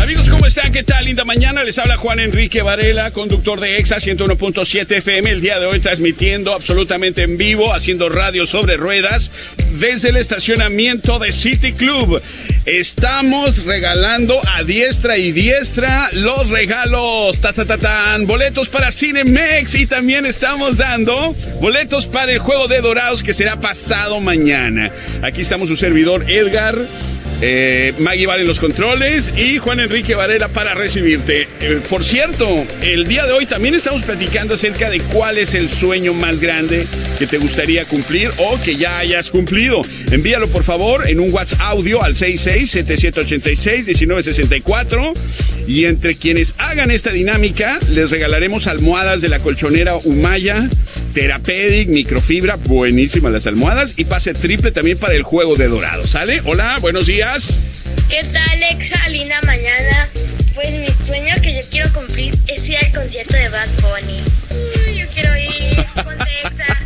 Amigos, 0.00 0.28
¿cómo 0.28 0.44
están? 0.44 0.70
¿Qué 0.70 0.82
tal? 0.82 1.06
Linda 1.06 1.24
mañana. 1.24 1.64
Les 1.64 1.78
habla 1.78 1.96
Juan 1.96 2.20
Enrique 2.20 2.60
Varela, 2.60 3.10
conductor 3.10 3.58
de 3.58 3.78
EXA 3.78 3.96
101.7 3.96 4.96
FM. 4.96 5.30
El 5.30 5.40
día 5.40 5.58
de 5.58 5.64
hoy 5.64 5.80
transmitiendo 5.80 6.52
absolutamente 6.52 7.22
en 7.22 7.38
vivo, 7.38 7.72
haciendo 7.72 8.10
radio 8.10 8.44
sobre 8.44 8.76
ruedas 8.76 9.56
desde 9.78 10.10
el 10.10 10.16
estacionamiento 10.16 11.18
de 11.18 11.32
City 11.32 11.72
Club. 11.72 12.20
Estamos 12.66 13.64
regalando 13.64 14.40
a 14.54 14.62
diestra 14.62 15.16
y 15.16 15.32
diestra 15.32 16.10
los 16.12 16.50
regalos. 16.50 17.40
Ta, 17.40 17.54
ta, 17.54 17.64
ta, 17.64 17.78
tan. 17.78 18.26
Boletos 18.26 18.68
para 18.68 18.92
Cinemex 18.92 19.74
y 19.74 19.86
también 19.86 20.26
estamos 20.26 20.76
dando 20.76 21.34
boletos 21.62 22.04
para 22.04 22.32
el 22.32 22.40
juego 22.40 22.68
de 22.68 22.82
Dorados 22.82 23.22
que 23.22 23.32
será 23.32 23.58
pasado 23.58 24.20
mañana. 24.20 24.92
Aquí 25.22 25.40
estamos 25.40 25.70
su 25.70 25.76
servidor 25.76 26.28
Edgar. 26.28 26.86
Eh, 27.40 27.94
Maggie 27.98 28.26
Vale 28.26 28.42
en 28.42 28.48
los 28.48 28.60
controles 28.60 29.32
y 29.36 29.58
Juan 29.58 29.80
Enrique 29.80 30.14
Varela 30.14 30.48
para 30.48 30.74
recibirte. 30.74 31.48
Eh, 31.60 31.80
por 31.88 32.04
cierto, 32.04 32.64
el 32.82 33.06
día 33.06 33.24
de 33.26 33.32
hoy 33.32 33.46
también 33.46 33.74
estamos 33.74 34.02
platicando 34.02 34.54
acerca 34.54 34.90
de 34.90 35.00
cuál 35.00 35.38
es 35.38 35.54
el 35.54 35.68
sueño 35.68 36.14
más 36.14 36.40
grande 36.40 36.86
que 37.18 37.26
te 37.26 37.38
gustaría 37.38 37.84
cumplir 37.84 38.30
o 38.38 38.56
que 38.62 38.76
ya 38.76 38.98
hayas 38.98 39.30
cumplido. 39.30 39.82
Envíalo 40.10 40.48
por 40.48 40.62
favor 40.62 41.08
en 41.08 41.20
un 41.20 41.32
WhatsApp 41.32 41.60
audio 41.60 42.02
al 42.02 42.14
66-7786-1964 42.14 45.12
y 45.66 45.86
entre 45.86 46.14
quienes 46.14 46.54
hagan 46.58 46.90
esta 46.90 47.10
dinámica 47.10 47.78
les 47.90 48.10
regalaremos 48.10 48.66
almohadas 48.66 49.20
de 49.20 49.28
la 49.28 49.38
colchonera 49.40 49.96
Humaya. 49.96 50.68
Therapeutic, 51.14 51.90
microfibra, 51.90 52.56
buenísimas 52.56 53.32
las 53.32 53.46
almohadas 53.46 53.94
y 53.96 54.04
pase 54.04 54.34
triple 54.34 54.72
también 54.72 54.98
para 54.98 55.14
el 55.14 55.22
juego 55.22 55.54
de 55.54 55.68
dorado, 55.68 56.04
¿sale? 56.04 56.42
Hola, 56.44 56.76
buenos 56.80 57.06
días. 57.06 57.33
¿Qué 57.34 58.22
tal, 58.32 58.48
Alexa? 58.52 59.08
Linda 59.08 59.40
mañana. 59.44 60.08
Pues 60.54 60.70
mi 60.70 60.86
sueño 60.86 61.34
que 61.42 61.52
yo 61.52 61.68
quiero 61.68 61.92
cumplir 61.92 62.32
es 62.46 62.68
ir 62.68 62.76
al 62.76 62.92
concierto 62.92 63.34
de 63.34 63.48
Bad 63.48 63.68
Bunny. 63.82 64.22
Uy, 64.86 65.00
yo 65.00 65.06
quiero 65.12 65.36
ir. 65.36 65.84
Ponte 65.96 66.30
Exa. 66.44 66.78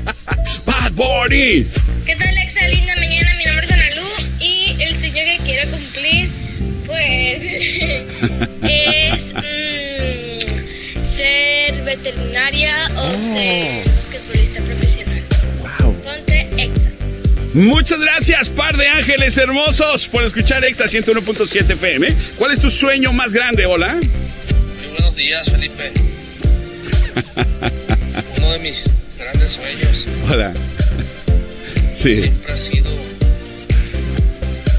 Bad 0.64 0.93
Bunny. 0.93 1.67
¿Qué 2.07 2.17
tal, 2.17 2.28
Alexa? 2.28 2.67
Linda 2.67 2.97
mañana. 2.97 3.35
Mi 3.37 3.45
nombre 3.45 3.67
es 3.67 3.73
Ana 3.73 3.90
Luz 3.97 4.31
y 4.40 4.75
el 4.81 4.99
sueño 4.99 5.17
que 5.17 5.38
quiero 5.45 5.71
cumplir, 5.71 6.31
pues, 6.87 7.43
es 8.62 9.35
mm, 9.35 11.05
ser 11.05 11.83
veterinaria 11.83 12.90
o 12.97 13.11
ser 13.35 13.98
Muchas 17.55 18.00
gracias, 18.00 18.50
par 18.50 18.76
de 18.76 18.88
ángeles 18.88 19.37
hermosos, 19.38 20.07
por 20.09 20.23
escuchar 20.25 20.64
Extra 20.64 20.87
101.7 20.87 21.71
FM. 21.71 22.14
¿Cuál 22.37 22.52
es 22.52 22.61
tu 22.61 22.71
sueño 22.71 23.12
más 23.12 23.33
grande, 23.33 23.64
hola? 23.67 23.95
Muy 23.95 24.88
buenos 24.93 25.17
días, 25.17 25.50
Felipe. 25.50 25.90
Uno 28.37 28.52
de 28.52 28.59
mis 28.61 28.85
grandes 29.19 29.50
sueños 29.50 30.07
Hola. 30.31 30.52
Sí, 31.93 32.14
siempre 32.14 32.52
ha 32.52 32.57
sido 32.57 32.90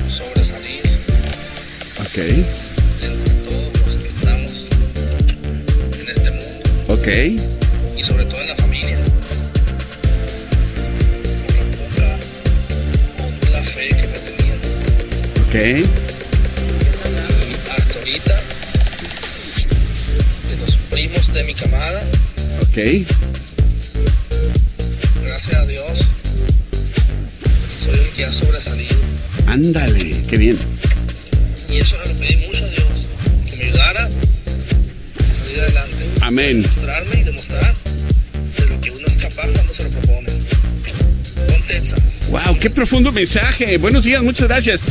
sobresalir 0.10 0.82
ok, 2.00 2.16
de 2.16 3.08
entre 3.08 3.34
todos 3.44 3.72
los 3.86 3.96
que 3.96 4.08
estamos 4.08 4.68
en 5.94 6.10
este 6.10 6.32
mundo 6.32 6.94
ok. 6.94 7.59
Ok, 15.50 15.56
hasta 17.76 17.98
ahorita, 17.98 18.42
de 20.48 20.58
los 20.62 20.78
primos 20.92 21.34
de 21.34 21.44
mi 21.44 21.56
camada, 21.56 22.02
ok. 22.62 22.78
gracias 25.24 25.56
a 25.56 25.66
Dios, 25.66 26.08
soy 27.80 27.98
el 27.98 28.10
que 28.16 28.26
ha 28.26 28.32
sobresalido. 28.32 28.96
Ándale, 29.48 30.22
qué 30.30 30.38
bien. 30.38 30.56
Y 31.72 31.78
eso 31.78 31.98
se 32.00 32.14
lo 32.14 32.20
pedí 32.20 32.46
mucho 32.46 32.66
a 32.66 32.68
Dios, 32.68 33.18
que 33.50 33.56
me 33.58 33.64
ayudara 33.64 34.06
a 34.06 35.34
salir 35.34 35.62
adelante. 35.62 36.06
Amén. 36.22 36.62
Mostrarme 36.62 37.22
y 37.22 37.24
demostrar 37.24 37.76
de 38.56 38.66
lo 38.68 38.82
que 38.82 38.92
uno 38.92 39.08
es 39.08 39.18
capaz 39.18 39.48
cuando 39.48 39.74
se 39.74 39.84
lo 39.86 39.90
propone. 39.90 40.30
Wow, 42.30 42.60
qué 42.60 42.70
profundo 42.70 43.12
mensaje. 43.12 43.78
Buenos 43.78 44.04
días, 44.04 44.22
muchas 44.22 44.48
gracias. 44.48 44.82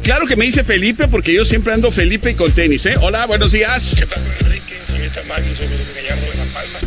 Aclaro 0.00 0.26
que 0.26 0.34
me 0.34 0.46
dice 0.46 0.64
Felipe 0.64 1.08
porque 1.08 1.34
yo 1.34 1.44
siempre 1.44 1.74
ando 1.74 1.92
Felipe 1.92 2.30
y 2.30 2.34
con 2.34 2.50
tenis, 2.52 2.86
¿eh? 2.86 2.94
Hola, 3.02 3.26
buenos 3.26 3.52
días. 3.52 3.94
¿Qué 3.98 4.06
tal, 4.06 4.18
Enrique? 4.40 4.74
Señorita 4.86 5.22
Maggie, 5.28 5.54
soy 5.54 5.66
Felipe 5.68 5.92
Gallardo 5.94 6.22
de 6.22 6.38
La 6.38 6.44
Palma. 6.54 6.78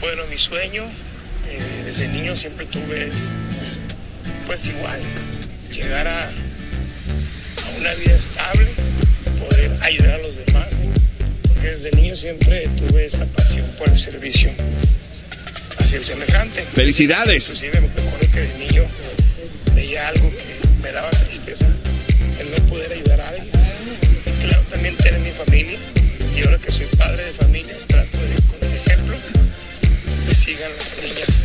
Bueno, 0.00 0.22
mi 0.30 0.36
sueño 0.36 0.84
eh, 1.48 1.82
desde 1.86 2.08
niño 2.08 2.36
siempre 2.36 2.66
tuve 2.66 3.08
es, 3.08 3.34
pues 4.46 4.66
igual, 4.66 5.00
llegar 5.72 6.06
a, 6.06 6.24
a 6.24 7.78
una 7.80 7.94
vida 7.94 8.14
estable, 8.14 8.68
poder 9.40 9.72
ayudar 9.84 10.10
a 10.10 10.18
los 10.18 10.36
demás, 10.44 10.88
porque 11.48 11.68
desde 11.68 11.92
niño 11.92 12.14
siempre 12.16 12.68
tuve 12.76 13.06
esa 13.06 13.24
pasión 13.26 13.66
por 13.78 13.88
el 13.88 13.98
servicio 13.98 14.50
hacia 15.78 15.98
el 15.98 16.04
semejante. 16.04 16.62
Felicidades. 16.74 17.44
Inclusive 17.44 17.80
me 17.80 17.86
acuerdo 17.88 18.30
que 18.30 18.40
de 18.40 18.58
niño 18.58 18.84
veía 19.74 20.06
algo 20.06 20.30
que 20.30 20.82
me 20.82 20.92
daba 20.92 21.08
tristeza, 21.10 21.66
el 22.40 22.50
no 22.50 22.56
poder 22.68 22.92
ayudar 22.92 23.20
a 23.20 23.28
alguien. 23.28 23.46
Claro, 24.42 24.62
también 24.70 24.96
tener 24.96 25.20
mi 25.20 25.30
familia. 25.30 25.78
Y 26.36 26.42
ahora 26.44 26.58
que 26.58 26.72
soy 26.72 26.86
padre 26.96 27.22
de 27.22 27.30
familia, 27.32 27.74
trato 27.86 28.18
de, 28.18 28.34
con 28.48 28.68
el 28.68 28.74
ejemplo, 28.76 29.14
que 30.28 30.34
sigan 30.34 30.70
las 30.78 30.96
niñas 31.02 31.42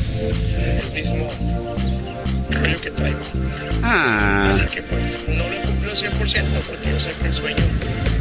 el 0.96 1.03
mismo 1.03 1.27
rollo 2.51 2.82
que 2.82 2.91
traigo. 2.91 3.20
Ah, 3.84 4.48
Así 4.50 4.65
que 4.65 4.82
pues 4.84 5.20
no 5.27 5.44
lo 5.48 5.62
cumplo 5.67 5.91
al 5.91 5.98
100% 5.98 6.12
porque 6.67 6.89
yo 6.91 7.00
sé 7.00 7.12
que 7.22 7.27
el 7.27 7.34
sueño 7.34 7.63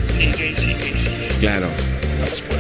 sigue 0.03 0.51
y 0.51 0.57
sigue 0.57 0.91
y 0.95 0.99
sigue. 0.99 1.29
claro. 1.41 1.69
Vamos 2.21 2.41
por 2.43 2.56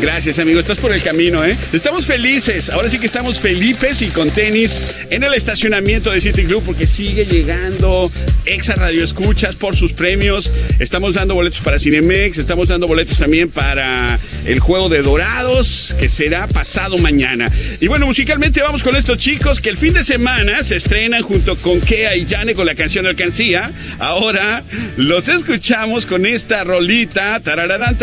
Gracias, 0.00 0.38
amigo. 0.40 0.58
Estás 0.58 0.78
por 0.78 0.92
el 0.92 1.02
camino, 1.02 1.44
¿eh? 1.44 1.56
Estamos 1.72 2.04
felices. 2.04 2.68
Ahora 2.70 2.88
sí 2.88 2.98
que 2.98 3.06
estamos 3.06 3.38
felipes 3.38 4.02
y 4.02 4.08
con 4.08 4.28
tenis 4.30 4.94
en 5.10 5.22
el 5.22 5.34
estacionamiento 5.34 6.10
de 6.10 6.20
City 6.20 6.44
Club 6.44 6.62
porque 6.66 6.86
sigue 6.86 7.24
llegando 7.24 8.10
Exa 8.44 8.74
Radio 8.74 9.04
Escuchas 9.04 9.54
por 9.54 9.76
sus 9.76 9.92
premios. 9.92 10.52
Estamos 10.80 11.14
dando 11.14 11.34
boletos 11.34 11.60
para 11.60 11.78
Cinemex. 11.78 12.38
Estamos 12.38 12.68
dando 12.68 12.86
boletos 12.86 13.18
también 13.18 13.50
para 13.50 14.18
el 14.46 14.58
juego 14.58 14.88
de 14.88 15.02
Dorados 15.02 15.94
que 16.00 16.08
será 16.08 16.48
pasado 16.48 16.98
mañana. 16.98 17.46
Y 17.80 17.86
bueno, 17.86 18.06
musicalmente 18.06 18.62
vamos 18.62 18.82
con 18.82 18.96
estos 18.96 19.20
chicos 19.20 19.60
que 19.60 19.70
el 19.70 19.76
fin 19.76 19.92
de 19.92 20.02
semana 20.02 20.62
se 20.62 20.76
estrenan 20.76 21.22
junto 21.22 21.56
con 21.56 21.80
Kea 21.80 22.16
y 22.16 22.26
Jane 22.26 22.54
con 22.54 22.66
la 22.66 22.74
canción 22.74 23.06
Alcancía. 23.06 23.70
Ahora 24.00 24.64
los 24.96 25.28
escuchamos 25.28 26.04
con 26.06 26.26
esta 26.26 26.64
rolita. 26.64 27.40
Tarararán. 27.40 27.94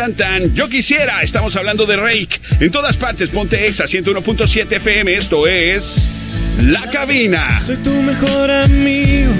Yo 0.54 0.70
quisiera. 0.70 1.22
Estamos 1.22 1.56
hablando 1.56 1.81
de 1.86 1.96
Rake. 1.96 2.40
En 2.60 2.72
todas 2.72 2.98
partes, 2.98 3.30
ponte 3.30 3.66
Exa 3.66 3.86
101.7 3.86 4.72
FM. 4.74 5.16
Esto 5.16 5.48
es 5.48 6.58
La 6.64 6.90
Cabina. 6.90 7.60
Soy 7.60 7.78
tu 7.78 7.92
mejor 7.92 8.50
amigo. 8.52 9.34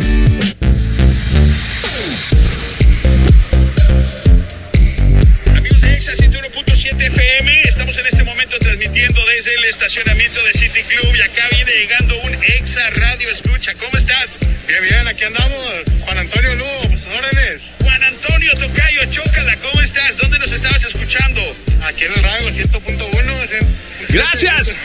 Estacionamiento 9.82 10.40
de 10.44 10.54
City 10.54 10.84
Club 10.84 11.16
y 11.16 11.22
acá 11.24 11.50
viene 11.56 11.72
llegando 11.72 12.16
un 12.22 12.34
Exa 12.36 12.88
Radio 12.92 13.32
Escucha. 13.32 13.72
¿Cómo 13.80 13.98
estás? 13.98 14.42
Bien, 14.68 14.84
bien, 14.84 15.08
aquí 15.08 15.24
andamos. 15.24 15.68
Juan 16.02 16.20
Antonio 16.20 16.54
Lugo, 16.54 16.82
pues 16.88 17.08
órdenes. 17.08 17.76
Juan 17.82 18.04
Antonio 18.04 18.52
Tocayo, 18.58 19.06
chócala, 19.06 19.56
¿cómo 19.58 19.82
estás? 19.82 20.18
¿Dónde 20.18 20.38
nos 20.38 20.52
estabas 20.52 20.84
escuchando? 20.84 21.42
Aquí 21.88 22.04
en 22.04 22.14
el 22.14 22.22
radio, 22.22 22.50
100.1. 22.52 23.68
Gracias. 24.10 24.76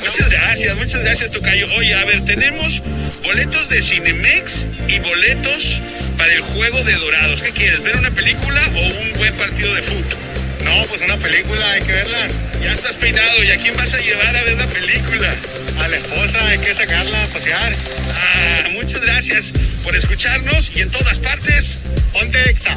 Muchas 0.00 0.30
gracias, 0.30 0.76
muchas 0.76 1.00
gracias, 1.02 1.30
Tocayo. 1.32 1.66
Oye, 1.74 1.94
a 1.94 2.04
ver, 2.04 2.24
tenemos 2.24 2.84
boletos 3.24 3.68
de 3.68 3.82
Cinemex 3.82 4.68
y 4.86 5.00
boletos 5.00 5.82
para 6.16 6.32
el 6.32 6.42
juego 6.42 6.84
de 6.84 6.92
Dorados. 6.92 7.42
¿Qué 7.42 7.50
quieres? 7.50 7.82
¿Ver 7.82 7.96
una 7.96 8.12
película 8.12 8.62
o 8.76 8.80
un 8.80 9.12
buen 9.14 9.34
partido 9.34 9.74
de 9.74 9.82
fútbol? 9.82 10.18
No, 10.62 10.84
pues 10.84 11.00
una 11.00 11.16
película, 11.16 11.68
hay 11.72 11.82
que 11.82 11.92
verla. 11.92 12.28
Ya 12.66 12.72
estás 12.72 12.96
peinado, 12.96 13.44
¿y 13.44 13.52
a 13.52 13.58
quién 13.58 13.76
vas 13.76 13.94
a 13.94 13.98
llevar 13.98 14.36
a 14.36 14.42
ver 14.42 14.56
la 14.56 14.66
película? 14.66 15.32
A 15.78 15.86
la 15.86 15.98
esposa, 15.98 16.44
hay 16.48 16.58
que 16.58 16.74
sacarla 16.74 17.22
a 17.22 17.26
pasear. 17.28 17.72
Ah, 17.72 18.68
muchas 18.72 19.00
gracias 19.02 19.52
por 19.84 19.94
escucharnos 19.94 20.72
y 20.74 20.80
en 20.80 20.90
todas 20.90 21.20
partes, 21.20 21.78
ponte 22.12 22.50
exa. 22.50 22.76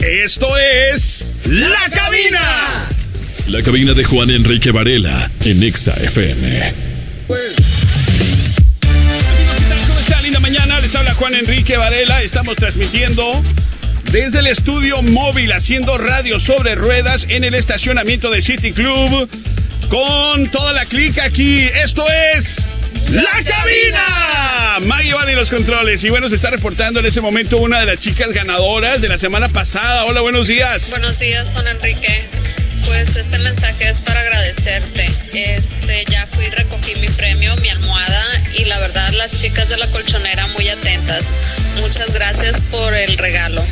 Esto 0.00 0.58
es 0.58 1.26
La 1.46 1.88
Cabina. 1.88 2.86
La 3.48 3.62
cabina 3.62 3.94
de 3.94 4.04
Juan 4.04 4.28
Enrique 4.28 4.72
Varela 4.72 5.30
en 5.42 5.62
Exa 5.62 5.94
FM. 5.94 6.74
¿Cómo 9.86 10.00
está? 10.00 10.20
Linda 10.20 10.40
mañana, 10.40 10.80
les 10.80 10.94
habla 10.94 11.14
Juan 11.14 11.34
Enrique 11.34 11.78
Varela. 11.78 12.22
Estamos 12.22 12.56
transmitiendo 12.56 13.42
desde 14.14 14.38
el 14.38 14.46
estudio 14.46 15.02
móvil 15.02 15.52
haciendo 15.52 15.98
radio 15.98 16.38
sobre 16.38 16.76
ruedas 16.76 17.26
en 17.30 17.42
el 17.42 17.52
estacionamiento 17.52 18.30
de 18.30 18.42
City 18.42 18.72
Club 18.72 19.28
con 19.88 20.48
toda 20.50 20.72
la 20.72 20.84
clica 20.84 21.24
aquí. 21.24 21.64
Esto 21.64 22.06
es 22.32 22.58
La 23.10 23.42
Cabina. 23.42 24.78
Maggie 24.86 25.14
van 25.14 25.28
y 25.30 25.32
los 25.32 25.50
controles. 25.50 26.04
Y 26.04 26.10
bueno, 26.10 26.28
se 26.28 26.36
está 26.36 26.50
reportando 26.50 27.00
en 27.00 27.06
ese 27.06 27.20
momento 27.20 27.58
una 27.58 27.80
de 27.80 27.86
las 27.86 27.98
chicas 27.98 28.28
ganadoras 28.32 29.02
de 29.02 29.08
la 29.08 29.18
semana 29.18 29.48
pasada. 29.48 30.04
Hola, 30.04 30.20
buenos 30.20 30.46
días. 30.46 30.90
Buenos 30.90 31.18
días, 31.18 31.48
Juan 31.52 31.66
Enrique. 31.66 32.24
Pues 32.86 33.16
este 33.16 33.36
mensaje 33.40 33.88
es 33.88 33.98
para 33.98 34.20
agradecerte. 34.20 35.06
Este, 35.32 36.04
ya 36.08 36.24
fui, 36.28 36.48
recogí 36.50 36.94
mi 37.00 37.08
premio, 37.08 37.56
mi 37.56 37.68
almohada 37.68 38.42
y 38.56 38.66
la 38.66 38.78
verdad 38.78 39.12
las 39.14 39.32
chicas 39.32 39.68
de 39.68 39.76
la 39.76 39.88
colchonera 39.88 40.46
muy 40.54 40.68
atentas. 40.68 41.36
Muchas 41.80 42.14
gracias 42.14 42.60
por 42.70 42.94
el 42.94 43.18
regalo. 43.18 43.64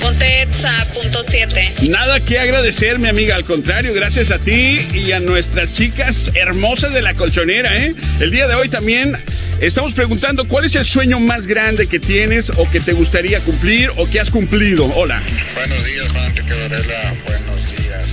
Ponte 0.00 0.42
Etsa, 0.42 0.72
punto 0.92 1.22
7. 1.22 1.74
Nada 1.88 2.20
que 2.20 2.38
agradecer, 2.38 2.98
mi 2.98 3.08
amiga. 3.08 3.36
Al 3.36 3.44
contrario, 3.44 3.94
gracias 3.94 4.30
a 4.30 4.38
ti 4.38 4.86
y 4.92 5.12
a 5.12 5.20
nuestras 5.20 5.72
chicas 5.72 6.32
hermosas 6.34 6.92
de 6.92 7.02
la 7.02 7.14
colchonera, 7.14 7.76
¿eh? 7.76 7.94
El 8.20 8.30
día 8.30 8.46
de 8.46 8.54
hoy 8.54 8.68
también 8.68 9.16
estamos 9.60 9.94
preguntando 9.94 10.46
cuál 10.46 10.64
es 10.64 10.74
el 10.74 10.84
sueño 10.84 11.20
más 11.20 11.46
grande 11.46 11.86
que 11.86 12.00
tienes 12.00 12.50
o 12.56 12.70
que 12.70 12.80
te 12.80 12.92
gustaría 12.92 13.40
cumplir 13.40 13.90
o 13.96 14.08
que 14.08 14.20
has 14.20 14.30
cumplido. 14.30 14.86
Hola. 14.94 15.22
Buenos 15.54 15.84
días, 15.84 16.08
Juan 16.08 16.24
Enrique 16.26 16.52
Varela. 16.52 17.14
Buenos 17.26 17.56
días, 17.70 18.06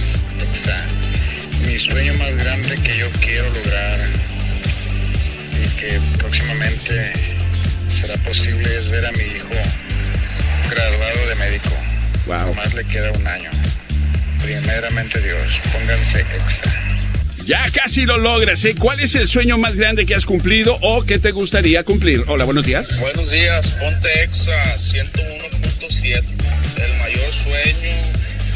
Exa. 0.49 0.85
Mi 1.67 1.77
sueño 1.79 2.13
más 2.15 2.35
grande 2.35 2.77
que 2.83 2.97
yo 2.97 3.07
quiero 3.19 3.49
lograr 3.53 3.99
y 5.63 5.77
que 5.77 5.99
próximamente 6.17 7.13
será 7.99 8.13
posible 8.23 8.67
es 8.77 8.89
ver 8.89 9.05
a 9.05 9.11
mi 9.11 9.23
hijo 9.23 9.49
graduado 10.71 11.27
de 11.27 11.35
médico. 11.35 11.69
Wow. 12.25 12.53
Más 12.55 12.73
le 12.73 12.83
queda 12.85 13.11
un 13.11 13.27
año. 13.27 13.49
Primeramente 14.43 15.19
Dios, 15.21 15.59
pónganse 15.71 16.25
exa. 16.35 16.65
Ya 17.45 17.63
casi 17.71 18.05
lo 18.05 18.17
logras, 18.17 18.63
¿eh? 18.65 18.75
¿Cuál 18.77 18.99
es 18.99 19.15
el 19.15 19.27
sueño 19.27 19.57
más 19.57 19.75
grande 19.75 20.05
que 20.05 20.15
has 20.15 20.25
cumplido 20.25 20.77
o 20.81 21.03
que 21.03 21.19
te 21.19 21.31
gustaría 21.31 21.83
cumplir? 21.83 22.23
Hola, 22.27 22.45
buenos 22.45 22.65
días. 22.65 22.99
Buenos 22.99 23.31
días, 23.31 23.71
ponte 23.71 24.23
exa 24.23 24.77
101.7. 24.77 26.23
El 26.77 26.97
mayor 26.99 27.31
sueño 27.33 27.95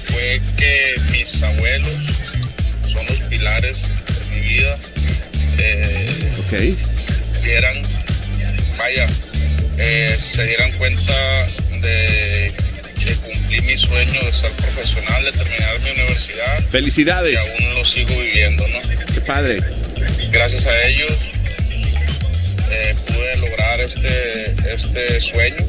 fue 0.06 0.42
que 0.56 1.02
mis 1.12 1.42
abuelos 1.42 1.94
son 2.88 3.06
los 3.08 3.20
pilares 3.22 3.82
de 3.82 4.36
mi 4.36 4.48
vida. 4.48 4.78
Eh, 5.58 6.32
ok. 6.40 7.44
Vieran, 7.44 7.82
vaya, 8.78 9.08
eh, 9.78 10.16
se 10.18 10.46
dieran 10.46 10.72
cuenta 10.74 11.48
de 11.86 12.54
que 13.00 13.14
cumplí 13.16 13.62
mi 13.62 13.78
sueño 13.78 14.20
de 14.26 14.34
ser 14.34 14.52
profesional, 14.52 15.24
de 15.24 15.32
terminar 15.32 15.80
mi 15.82 15.92
universidad. 15.92 16.64
Felicidades. 16.70 17.40
Y 17.40 17.64
aún 17.64 17.76
lo 17.76 17.84
sigo 17.84 18.20
viviendo, 18.20 18.68
¿no? 18.68 18.82
Qué 19.14 19.22
padre. 19.22 19.58
Gracias 20.32 20.66
a 20.66 20.84
ellos 20.84 21.12
eh, 22.72 22.96
pude 23.08 23.38
lograr 23.38 23.80
este, 23.80 24.56
este 24.74 25.22
sueño 25.22 25.66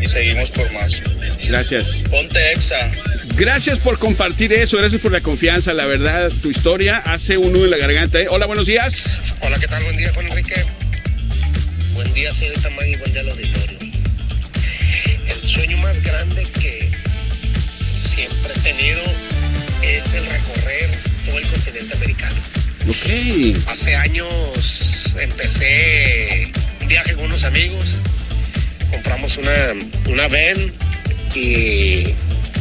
y 0.00 0.06
seguimos 0.06 0.50
por 0.50 0.70
más. 0.72 1.00
Gracias. 1.44 2.02
Ponte 2.10 2.52
exa. 2.52 2.90
Gracias 3.36 3.78
por 3.78 3.98
compartir 3.98 4.52
eso, 4.52 4.76
gracias 4.76 5.00
por 5.00 5.12
la 5.12 5.20
confianza, 5.20 5.72
la 5.72 5.86
verdad, 5.86 6.30
tu 6.42 6.50
historia 6.50 6.98
hace 6.98 7.38
un 7.38 7.52
nudo 7.52 7.64
en 7.64 7.70
la 7.70 7.78
garganta. 7.78 8.20
¿eh? 8.20 8.26
Hola, 8.28 8.46
buenos 8.46 8.66
días. 8.66 9.20
Hola, 9.40 9.58
¿qué 9.58 9.66
tal? 9.66 9.82
Buen 9.84 9.96
día, 9.96 10.12
Juan 10.12 10.26
Enrique. 10.26 10.62
Buen 11.94 12.12
día, 12.12 12.30
señorita 12.32 12.70
Maggie, 12.70 12.96
buen 12.96 13.12
día 13.12 13.20
al 13.22 13.30
auditorio. 13.30 13.81
El 15.52 15.58
sueño 15.58 15.76
más 15.82 16.00
grande 16.00 16.46
que 16.62 16.90
siempre 17.94 18.54
he 18.56 18.58
tenido 18.60 19.02
es 19.82 20.14
el 20.14 20.24
recorrer 20.24 20.88
todo 21.26 21.38
el 21.38 21.46
continente 21.46 21.94
americano. 21.94 22.36
Ok. 22.88 23.68
Hace 23.68 23.94
años 23.96 25.14
empecé 25.20 26.50
un 26.80 26.88
viaje 26.88 27.14
con 27.16 27.26
unos 27.26 27.44
amigos, 27.44 27.98
compramos 28.90 29.36
una, 29.36 29.52
una 30.08 30.26
van 30.28 30.72
y 31.34 32.04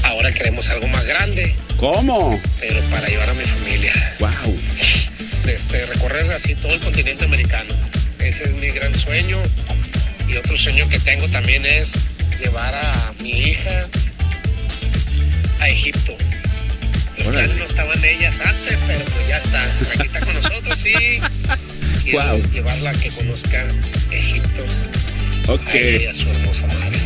ahora 0.04 0.34
queremos 0.34 0.70
algo 0.70 0.90
más 0.90 1.06
grande, 1.06 1.56
¿Cómo? 1.78 2.38
pero 2.60 2.82
para 2.90 3.08
llevar 3.08 3.30
a 3.30 3.34
mi 3.36 3.46
familia. 3.46 3.94
Wow. 4.20 4.60
Este, 5.48 5.86
recorrer 5.86 6.30
así 6.34 6.56
todo 6.56 6.74
el 6.74 6.82
continente 6.82 7.24
americano. 7.24 7.74
Ese 8.20 8.44
es 8.44 8.52
mi 8.56 8.68
gran 8.68 8.94
sueño. 8.94 9.42
Y 10.28 10.36
otro 10.36 10.58
sueño 10.58 10.88
que 10.90 11.00
tengo 11.00 11.28
también 11.30 11.66
es 11.66 11.94
llevar 12.42 12.74
a 12.74 13.14
mi 13.22 13.30
hija 13.32 13.88
a 15.60 15.70
Egipto. 15.70 16.14
Los 17.18 17.28
Órale. 17.28 17.44
planes 17.48 17.58
no 17.58 17.66
estaban 17.66 18.04
ellas 18.04 18.40
antes, 18.44 18.78
pero 18.88 19.06
pues 19.06 19.28
ya 19.28 19.38
está. 19.38 19.64
Aquí 19.94 20.08
está 20.08 20.20
con 20.22 20.34
nosotros, 20.34 20.80
sí. 20.80 20.94
Quiero 22.04 22.20
Guau. 22.24 22.42
llevarla 22.52 22.90
a 22.90 22.94
que 22.94 23.12
conozca 23.12 23.66
Egipto. 24.12 24.64
Ok. 25.48 25.68
A 25.68 25.78
ella 25.78 26.04
y 26.04 26.08
a 26.08 26.14
su 26.14 26.30
hermosa 26.30 26.68
madre. 26.68 26.98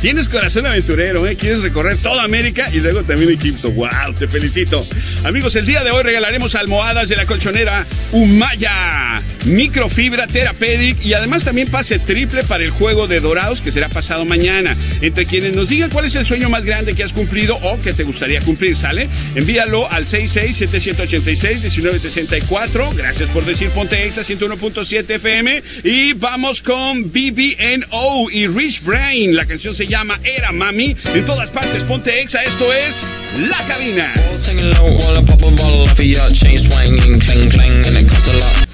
Tienes 0.00 0.28
corazón 0.28 0.64
aventurero, 0.64 1.26
¿eh? 1.26 1.34
Quieres 1.34 1.60
recorrer 1.60 1.96
toda 1.96 2.22
América 2.22 2.70
y 2.72 2.76
luego 2.76 3.02
también 3.02 3.32
Egipto. 3.32 3.72
¡Wow! 3.72 4.14
Te 4.16 4.28
felicito. 4.28 4.86
Amigos, 5.24 5.56
el 5.56 5.66
día 5.66 5.82
de 5.82 5.90
hoy 5.90 6.04
regalaremos 6.04 6.54
almohadas 6.54 7.08
de 7.08 7.16
la 7.16 7.26
colchonera 7.26 7.84
Humaya, 8.12 9.20
microfibra 9.46 10.28
Therapeutic 10.28 11.04
y 11.04 11.14
además 11.14 11.42
también 11.42 11.68
pase 11.68 11.98
triple 11.98 12.44
para 12.44 12.62
el 12.62 12.70
juego 12.70 13.08
de 13.08 13.18
Dorados 13.18 13.60
que 13.60 13.72
será 13.72 13.88
pasado 13.88 14.24
mañana. 14.24 14.76
Entre 15.00 15.26
quienes 15.26 15.56
nos 15.56 15.68
digan 15.68 15.90
cuál 15.90 16.04
es 16.04 16.14
el 16.14 16.24
sueño 16.24 16.48
más 16.48 16.64
grande 16.64 16.94
que 16.94 17.02
has 17.02 17.12
cumplido 17.12 17.56
o 17.56 17.82
que 17.82 17.92
te 17.92 18.04
gustaría 18.04 18.40
cumplir, 18.40 18.76
¿sale? 18.76 19.08
Envíalo 19.34 19.90
al 19.90 20.06
66-786-1964. 20.06 22.94
Gracias 22.94 23.28
por 23.30 23.44
decir 23.44 23.68
Ponte 23.70 24.06
Exa 24.06 24.22
101.7 24.22 25.10
FM. 25.10 25.60
Y 25.82 26.12
vamos 26.12 26.62
con 26.62 27.10
BBNO 27.10 28.30
y 28.30 28.46
Rich 28.46 28.84
Brain. 28.84 29.34
La 29.34 29.44
canción 29.44 29.74
se 29.74 29.87
llama 29.88 30.20
Era 30.22 30.52
Mami. 30.52 30.94
En 31.14 31.24
todas 31.24 31.50
partes, 31.50 31.82
Ponte 31.84 32.20
Exa. 32.20 32.44
Esto 32.44 32.72
es 32.72 33.10
La 33.48 33.58
Cabina. 33.66 34.12
Singing 34.36 34.70
low 34.74 34.86
while 34.86 35.18
I 35.18 35.24
pop 35.24 35.40
a 35.42 35.50
bottle 35.50 35.82
off 35.82 35.92
of 35.92 36.00
your 36.00 36.30
chain 36.32 36.58
swinging, 36.58 37.18
clang 37.18 37.50
clang, 37.50 37.72
and 37.86 37.96
it 37.96 38.08
costs 38.08 38.28
a 38.28 38.34
lot. 38.34 38.68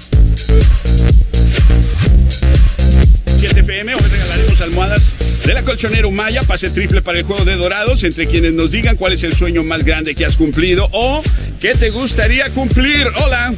7 3.37 3.63
pm, 3.63 3.93
hoy 3.93 4.01
regalaremos 4.09 4.61
almohadas 4.61 5.13
de 5.45 5.53
la 5.53 5.61
colchonera 5.63 6.07
Humaya, 6.07 6.41
pase 6.41 6.69
triple 6.71 7.01
para 7.01 7.19
el 7.19 7.25
juego 7.25 7.45
de 7.45 7.55
dorados, 7.55 8.03
entre 8.03 8.25
quienes 8.25 8.53
nos 8.53 8.71
digan 8.71 8.95
cuál 8.97 9.13
es 9.13 9.23
el 9.23 9.35
sueño 9.35 9.63
más 9.63 9.83
grande 9.85 10.15
que 10.15 10.25
has 10.25 10.35
cumplido 10.35 10.89
o 10.91 11.21
que 11.61 11.75
te 11.75 11.91
gustaría 11.91 12.49
cumplir. 12.49 13.07
Hola, 13.23 13.53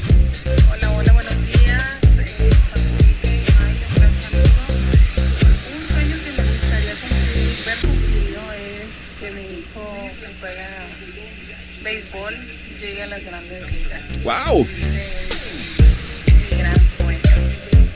a 13.07 13.09
las 13.09 13.23
grandes 13.23 13.71
ligas. 13.71 14.23
Wow. 14.23 14.67
Es 14.69 16.51
mi 16.51 16.57
gran 16.57 16.85
sueño. 16.85 17.19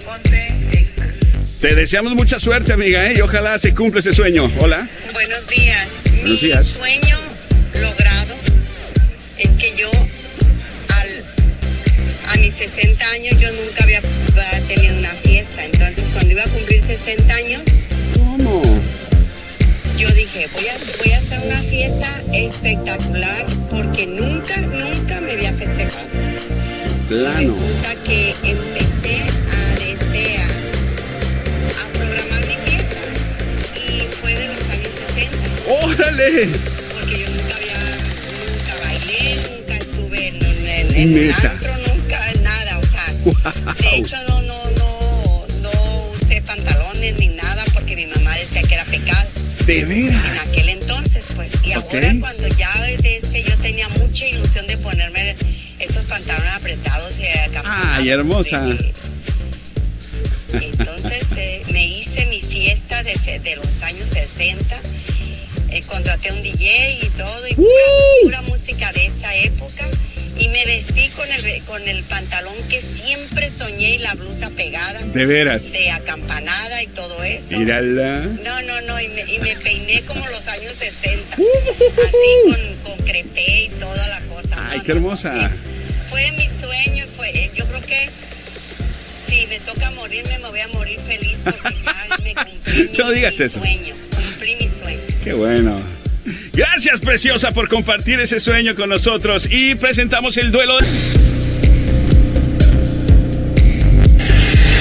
Ponte 0.06 0.47
exa. 0.71 1.06
Te 1.62 1.76
deseamos 1.76 2.13
mucha 2.13 2.39
suerte, 2.39 2.71
amiga, 2.74 3.06
¿eh? 3.08 3.15
y 3.17 3.21
ojalá 3.21 3.58
se 3.60 3.74
cumpla 3.74 4.00
ese 4.00 4.13
sueño. 4.13 4.52
Hola. 4.60 4.88
Buenos 5.13 5.47
días. 5.50 5.88
Buenos 6.12 6.24
Mi 6.24 6.38
días. 6.47 6.65
sueño 6.67 7.19
logrado 7.82 8.36
es 9.39 9.50
que 9.60 9.76
yo 9.78 9.91
al, 9.91 11.10
a 12.30 12.36
mis 12.38 12.54
60 12.56 13.06
años 13.12 13.39
yo 13.39 13.52
nunca 13.52 13.84
había 13.84 14.02
tenido 14.67 14.97
una 14.97 15.10
fiesta. 15.10 15.65
Entonces, 15.65 16.04
cuando 16.13 16.32
iba 16.32 16.43
a 16.43 16.47
cumplir 16.47 16.82
60 16.86 17.34
años. 17.34 17.62
Yo 20.01 20.09
dije, 20.15 20.47
voy 20.53 20.67
a, 20.67 20.73
voy 21.03 21.11
a 21.11 21.17
hacer 21.19 21.39
una 21.45 21.61
fiesta 21.61 22.07
espectacular 22.33 23.45
porque 23.69 24.07
nunca, 24.07 24.57
nunca 24.57 25.21
me 25.21 25.33
había 25.33 25.53
festejado. 25.53 26.07
Plano. 27.07 27.53
Resulta 27.53 27.95
que 28.03 28.29
empecé 28.41 29.21
a, 29.51 29.73
este, 29.75 30.37
a, 31.77 31.83
programar 31.93 32.41
mi 32.47 32.55
fiesta 32.65 33.01
y 33.75 34.07
fue 34.19 34.33
de 34.33 34.47
los 34.47 34.69
años 34.69 34.89
60. 35.13 35.37
¡Órale! 35.85 36.47
Porque 36.93 37.19
yo 37.19 37.27
nunca 37.29 37.55
había, 37.57 37.79
nunca 38.49 38.73
bailé, 38.83 39.35
nunca 39.51 39.75
estuve 39.75 40.27
en, 40.29 40.35
en, 40.67 40.95
en, 40.95 41.27
Neta. 41.27 41.51
antro, 41.51 41.73
nunca 41.77 42.19
nada, 42.41 42.79
o 42.79 42.83
sea, 42.83 43.73
de 43.73 43.97
hecho 43.97 44.31
¿De 49.71 49.79
En 49.79 50.17
aquel 50.17 50.67
entonces, 50.67 51.23
pues, 51.34 51.49
y 51.63 51.71
ahora 51.71 52.13
cuando 52.19 52.45
ya 52.49 52.73
este, 52.89 53.41
yo 53.41 53.55
tenía 53.60 53.88
mucha 53.88 54.27
ilusión 54.27 54.67
de 54.67 54.75
ponerme 54.75 55.34
esos 55.79 56.03
pantalones 56.07 56.51
apretados 56.51 57.17
y 57.17 57.23
¡Ay, 57.63 58.10
hermosa! 58.10 58.65
entonces 60.51 61.25
eh, 61.38 61.63
me 61.71 61.88
hice 61.88 62.25
mi 62.25 62.41
fiesta 62.41 63.01
de 63.01 63.55
los 63.55 63.81
años 63.84 64.10
60. 64.10 64.75
eh, 65.69 65.81
contraté 65.88 66.34
un 66.34 66.41
DJ 66.41 66.99
y 67.03 67.10
todo, 67.17 67.47
y 67.47 67.55
pura, 67.55 67.69
pura 68.23 68.41
música 68.41 68.91
de 68.91 69.05
esa 69.05 69.34
época. 69.38 69.88
Me 70.51 70.65
vestí 70.65 71.07
con 71.09 71.27
el, 71.31 71.61
con 71.63 71.87
el 71.87 72.03
pantalón 72.03 72.53
que 72.69 72.81
siempre 72.81 73.49
soñé 73.57 73.95
y 73.95 73.97
la 73.99 74.13
blusa 74.15 74.49
pegada. 74.49 74.99
¿De 75.01 75.25
veras? 75.25 75.71
De 75.71 75.89
acampanada 75.91 76.83
y 76.83 76.87
todo 76.87 77.23
eso. 77.23 77.57
Mírala. 77.57 78.19
No, 78.43 78.61
no, 78.61 78.81
no, 78.81 78.99
y 78.99 79.07
me, 79.09 79.21
y 79.31 79.39
me 79.39 79.55
peiné 79.55 80.01
como 80.01 80.27
los 80.27 80.47
años 80.47 80.73
60. 80.77 81.35
Así 81.35 82.75
con, 82.83 82.97
con 82.97 83.05
crepé 83.05 83.63
y 83.63 83.69
toda 83.69 84.07
la 84.07 84.19
cosa. 84.21 84.67
¡Ay, 84.69 84.81
qué 84.85 84.91
hermosa! 84.91 85.49
Fue 86.09 86.29
mi 86.33 86.49
sueño, 86.61 87.05
fue, 87.15 87.29
eh, 87.29 87.51
yo 87.55 87.65
creo 87.67 87.81
que 87.81 88.09
si 89.27 89.47
me 89.47 89.59
toca 89.61 89.89
morirme, 89.91 90.37
me 90.39 90.49
voy 90.49 90.59
a 90.59 90.67
morir 90.69 90.99
feliz 90.99 91.37
porque 91.45 91.75
ya 91.83 92.17
me 92.23 92.33
cumplí 92.35 92.83
mi, 92.91 92.97
No 92.97 93.11
digas 93.11 93.39
mi 93.39 93.45
eso. 93.45 93.59
sueño. 93.59 93.95
Cumplí 94.13 94.55
mi 94.55 94.67
sueño. 94.67 94.99
¡Qué 95.23 95.33
bueno! 95.33 96.00
Gracias, 96.53 96.99
preciosa, 96.99 97.51
por 97.51 97.67
compartir 97.67 98.19
ese 98.19 98.39
sueño 98.39 98.75
con 98.75 98.89
nosotros. 98.89 99.47
Y 99.49 99.75
presentamos 99.75 100.38
el 100.38 100.51
duelo. 100.51 100.77
de- 100.77 100.86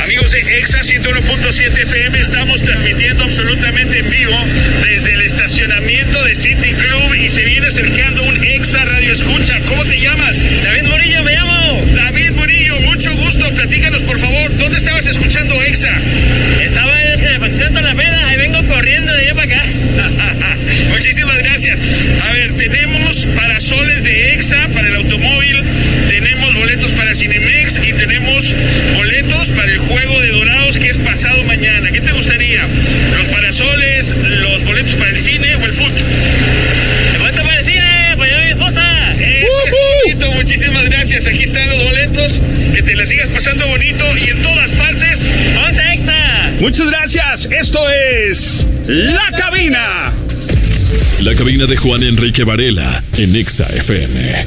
Amigos 0.05 0.31
de 0.33 0.41
Exa 0.59 0.83
101.7 0.83 1.83
FM, 1.83 2.19
estamos 2.21 2.61
transmitiendo 2.63 3.25
absolutamente 3.25 3.99
en 4.01 4.11
vivo 4.11 4.37
desde 4.83 5.15
el 5.15 5.23
estacionamiento 5.23 6.23
de 6.25 6.35
City 6.35 6.73
Club 6.73 7.15
y 7.15 7.29
se 7.29 7.43
viene 7.43 7.67
acercando 7.69 8.25
un 8.25 8.45
Exa 8.45 8.85
Radio 8.85 9.13
Escucha. 9.13 9.59
¿Cómo 9.69 9.85
te 9.85 10.01
llamas? 10.01 10.37
David 10.65 10.89
Murillo, 10.89 11.23
me 11.23 11.33
llamo. 11.33 11.81
David 11.95 12.33
Murillo, 12.33 12.81
mucho 12.81 13.15
gusto. 13.17 13.49
Platícanos, 13.51 14.03
por 14.03 14.19
favor, 14.19 14.57
¿dónde 14.57 14.79
estabas 14.79 15.07
escuchando 15.07 15.55
Exa? 15.63 15.91
Estaba 16.61 17.01
en 17.03 17.25
el 17.25 17.39
Paseo 17.39 17.71
La 17.71 17.95
Pena, 17.95 18.29
ahí 18.29 18.37
vengo 18.39 18.59
corriendo 18.67 19.13
de 19.13 19.21
allá 19.21 19.35
para 19.35 19.47
acá. 19.47 19.63
Muchísimas 21.01 21.39
gracias. 21.39 21.79
A 22.23 22.33
ver, 22.35 22.53
tenemos 22.59 23.27
parasoles 23.35 24.05
de 24.05 24.35
Exa 24.35 24.69
para 24.75 24.87
el 24.87 24.97
automóvil, 24.97 25.63
tenemos 26.11 26.55
boletos 26.55 26.91
para 26.93 27.15
Cinemex 27.15 27.81
y 27.83 27.95
tenemos 27.95 28.55
boletos 28.93 29.49
para 29.49 29.73
el 29.73 29.79
juego 29.79 30.21
de 30.21 30.29
Dorados 30.29 30.77
que 30.77 30.91
es 30.91 30.99
pasado 30.99 31.43
mañana. 31.45 31.91
¿Qué 31.91 32.03
te 32.03 32.13
gustaría? 32.13 32.67
¿Los 33.17 33.31
parasoles, 33.31 34.15
los 34.15 34.63
boletos 34.67 34.93
para 34.97 35.13
el 35.13 35.23
cine 35.23 35.57
o 35.57 35.65
el 35.65 35.73
fútbol? 35.73 36.03
El 37.15 37.19
boleto 37.19 37.43
para 37.45 37.59
el 37.59 37.65
cine, 37.65 38.15
para 38.19 38.37
a 38.37 38.45
mi 38.45 38.51
esposa. 38.51 39.15
Eso 40.07 40.33
muchísimas 40.33 40.85
gracias. 40.85 41.27
Aquí 41.27 41.45
están 41.45 41.71
los 41.71 41.83
boletos. 41.83 42.43
Que 42.75 42.83
te 42.83 42.95
la 42.95 43.07
sigas 43.07 43.31
pasando 43.31 43.67
bonito 43.69 44.05
y 44.19 44.29
en 44.29 44.43
todas 44.43 44.71
partes. 44.73 45.27
¡Ponte 45.55 45.83
Exa! 45.95 46.51
Muchas 46.61 46.91
gracias. 46.91 47.49
Esto 47.51 47.81
es 47.89 48.67
La 48.87 49.31
Cabina. 49.39 50.20
La 51.23 51.35
cabina 51.35 51.67
de 51.67 51.77
Juan 51.77 52.03
Enrique 52.03 52.45
Varela 52.45 53.05
en 53.19 53.37
Exa 53.37 53.67
FM. 53.67 54.47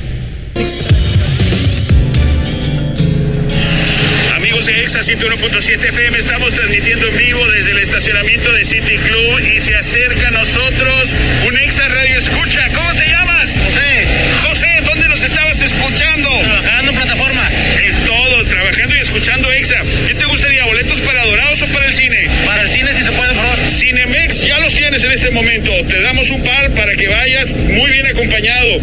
Amigos 4.36 4.66
de 4.66 4.82
Exa 4.82 5.02
101.7 5.02 5.90
FM, 5.90 6.18
estamos 6.18 6.56
transmitiendo 6.56 7.08
en 7.08 7.18
vivo 7.18 7.46
desde 7.52 7.72
el 7.72 7.78
estacionamiento 7.78 8.52
de 8.54 8.66
City 8.66 8.98
Club 8.98 9.40
y 9.56 9.62
se 9.62 9.76
acerca 9.76 10.30
a 10.30 10.32
nosotros 10.32 11.14
un 11.48 11.58
Exa 11.58 11.88
Radio 11.90 12.18
Escucha. 12.18 12.68
¿Cómo 12.74 12.92
llamas? 12.94 13.52
José. 13.52 14.08
José, 14.50 14.68
¿dónde 14.84 15.08
nos 15.10 15.24
estabas 15.24 15.62
escuchando? 15.62 16.30
Trabajando 16.42 16.92
en 16.92 16.98
plataforma. 16.98 17.50
Es 17.86 18.04
todo, 18.04 18.44
trabajando 18.46 18.96
y 18.96 18.98
escuchando 18.98 19.52
Exa. 19.52 19.82
¿Qué 20.08 20.16
te 20.16 20.26
gustaría, 20.26 20.66
boletos 20.66 21.00
para 21.02 21.24
Dorados 21.26 21.62
o 21.62 21.68
para 21.68 21.86
el 21.86 21.94
cine? 21.94 22.28
Para 22.46 22.64
el 22.64 22.72
cine, 22.72 22.90
si 22.98 23.04
se 23.04 23.12
puede, 23.12 23.34
por 23.34 23.46
favor. 23.46 23.60
Cinemex, 23.70 24.42
ya 24.42 24.60
los 24.60 24.74
tienes 24.74 24.83
en 25.02 25.12
este 25.12 25.32
momento. 25.32 25.72
Te 25.88 26.00
damos 26.02 26.30
un 26.30 26.44
par 26.44 26.70
para 26.76 26.94
que 26.94 27.08
vayas 27.08 27.50
muy 27.50 27.90
bien 27.90 28.06
acompañado. 28.06 28.78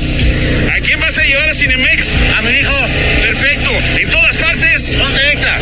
¿A 0.75 0.81
quién 0.81 1.01
vas 1.01 1.19
a 1.19 1.25
llevar 1.25 1.49
a 1.49 1.55
Cinemex? 1.55 2.09
A 2.37 2.43
mi 2.43 2.51
hijo. 2.51 2.75
Perfecto. 3.23 3.71
En 3.99 4.11
todas 4.11 4.37
partes. 4.37 4.99
¿Dónde 4.99 5.33
Exa? 5.33 5.59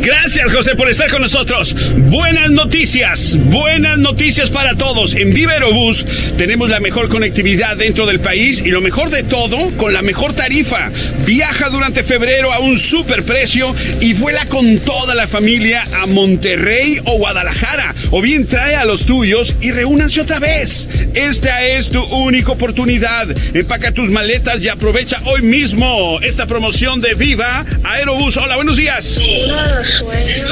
Gracias, 0.00 0.52
José, 0.52 0.76
por 0.76 0.88
estar 0.88 1.10
con 1.10 1.22
nosotros. 1.22 1.74
Buenas 1.96 2.50
noticias, 2.50 3.36
buenas 3.46 3.98
noticias 3.98 4.48
para 4.50 4.76
todos. 4.76 5.14
En 5.14 5.34
Viva 5.34 5.52
Aerobús 5.52 6.06
tenemos 6.38 6.68
la 6.68 6.78
mejor 6.78 7.08
conectividad 7.08 7.76
dentro 7.76 8.06
del 8.06 8.20
país 8.20 8.62
y 8.64 8.68
lo 8.68 8.80
mejor 8.80 9.10
de 9.10 9.24
todo, 9.24 9.70
con 9.76 9.92
la 9.92 10.02
mejor 10.02 10.32
tarifa. 10.32 10.90
Viaja 11.26 11.70
durante 11.70 12.04
febrero 12.04 12.52
a 12.52 12.60
un 12.60 12.78
super 12.78 13.24
precio 13.24 13.74
y 14.00 14.12
vuela 14.12 14.46
con 14.46 14.78
toda 14.78 15.14
la 15.16 15.26
familia 15.26 15.84
a 16.02 16.06
Monterrey 16.06 17.00
o 17.06 17.18
Guadalajara. 17.18 17.94
O 18.12 18.20
bien 18.20 18.46
trae 18.46 18.76
a 18.76 18.84
los 18.84 19.06
tuyos 19.06 19.56
y 19.60 19.72
reúnanse 19.72 20.20
otra 20.20 20.38
vez. 20.38 20.88
Esta 21.14 21.64
es 21.64 21.88
tu 21.88 22.02
única 22.04 22.52
oportunidad. 22.52 23.26
Empaca 23.54 23.90
tus 23.90 24.03
maletas 24.10 24.62
y 24.62 24.68
aprovecha 24.68 25.20
hoy 25.24 25.42
mismo 25.42 26.18
esta 26.22 26.46
promoción 26.46 27.00
de 27.00 27.14
Viva 27.14 27.64
Aerobús. 27.84 28.36
Hola, 28.36 28.56
buenos 28.56 28.76
días. 28.76 29.20
Uno 29.44 29.62
de 29.62 29.74
los 29.74 29.88
sueños 29.88 30.50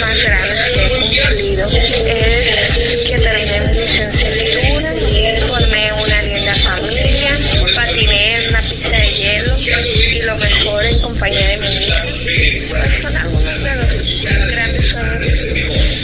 más 0.00 0.22
grandes 0.22 0.70
que 0.70 0.84
he 0.84 0.88
cumplido 0.88 1.68
es 1.70 3.08
que 3.08 3.18
terminé 3.18 3.60
mi 3.60 3.80
licenciatura, 3.80 5.46
formé 5.48 5.92
una 5.92 6.22
linda 6.22 6.54
familia, 6.54 7.38
patiné 7.74 8.34
en 8.36 8.48
una 8.50 8.62
pista 8.62 8.96
de 8.96 9.10
hielo 9.10 9.54
y 9.58 10.20
lo 10.20 10.36
mejor 10.36 10.84
en 10.84 11.00
compañía 11.00 11.48
de 11.48 11.56
mi 11.58 11.66
hija. 11.66 12.06
Pues 12.70 12.94
son 13.02 13.16
algunos 13.16 13.62
de 13.62 13.74
los 13.76 14.24
grandes 14.50 14.86
sueños 14.86 15.28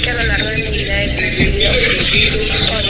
que 0.03 0.11
a 0.11 0.15
lo 0.15 0.25
largo 0.25 0.49
de 0.49 0.57
mi 0.59 0.79
vida 0.79 1.03
he 1.03 1.09
cumplido. 1.09 2.90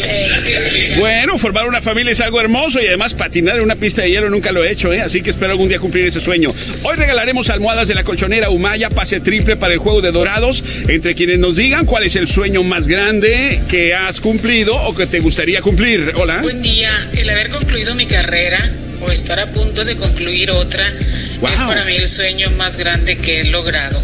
Formar 1.40 1.66
una 1.66 1.80
familia 1.80 2.12
es 2.12 2.20
algo 2.20 2.38
hermoso 2.38 2.82
y 2.82 2.86
además 2.86 3.14
patinar 3.14 3.56
en 3.56 3.62
una 3.62 3.74
pista 3.74 4.02
de 4.02 4.10
hielo 4.10 4.28
nunca 4.28 4.52
lo 4.52 4.62
he 4.62 4.70
hecho, 4.70 4.92
¿eh? 4.92 5.00
así 5.00 5.22
que 5.22 5.30
espero 5.30 5.52
algún 5.52 5.70
día 5.70 5.78
cumplir 5.78 6.04
ese 6.04 6.20
sueño. 6.20 6.52
Hoy 6.82 6.96
regalaremos 6.96 7.48
almohadas 7.48 7.88
de 7.88 7.94
la 7.94 8.04
colchonera 8.04 8.50
Humaya, 8.50 8.90
pase 8.90 9.20
triple 9.20 9.56
para 9.56 9.72
el 9.72 9.78
juego 9.78 10.02
de 10.02 10.12
dorados, 10.12 10.62
entre 10.88 11.14
quienes 11.14 11.38
nos 11.38 11.56
digan 11.56 11.86
cuál 11.86 12.02
es 12.02 12.14
el 12.16 12.28
sueño 12.28 12.62
más 12.62 12.88
grande 12.88 13.58
que 13.70 13.94
has 13.94 14.20
cumplido 14.20 14.76
o 14.84 14.94
que 14.94 15.06
te 15.06 15.20
gustaría 15.20 15.62
cumplir. 15.62 16.12
Hola. 16.16 16.40
Buen 16.42 16.60
día. 16.60 17.08
El 17.16 17.30
haber 17.30 17.48
concluido 17.48 17.94
mi 17.94 18.04
carrera 18.04 18.58
o 19.00 19.10
estar 19.10 19.40
a 19.40 19.46
punto 19.46 19.86
de 19.86 19.96
concluir 19.96 20.50
otra 20.50 20.92
Wow. 21.40 21.50
es 21.54 21.60
para 21.60 21.86
mí 21.86 21.96
el 21.96 22.06
sueño 22.06 22.50
más 22.58 22.76
grande 22.76 23.16
que 23.16 23.40
he 23.40 23.44
logrado. 23.44 24.02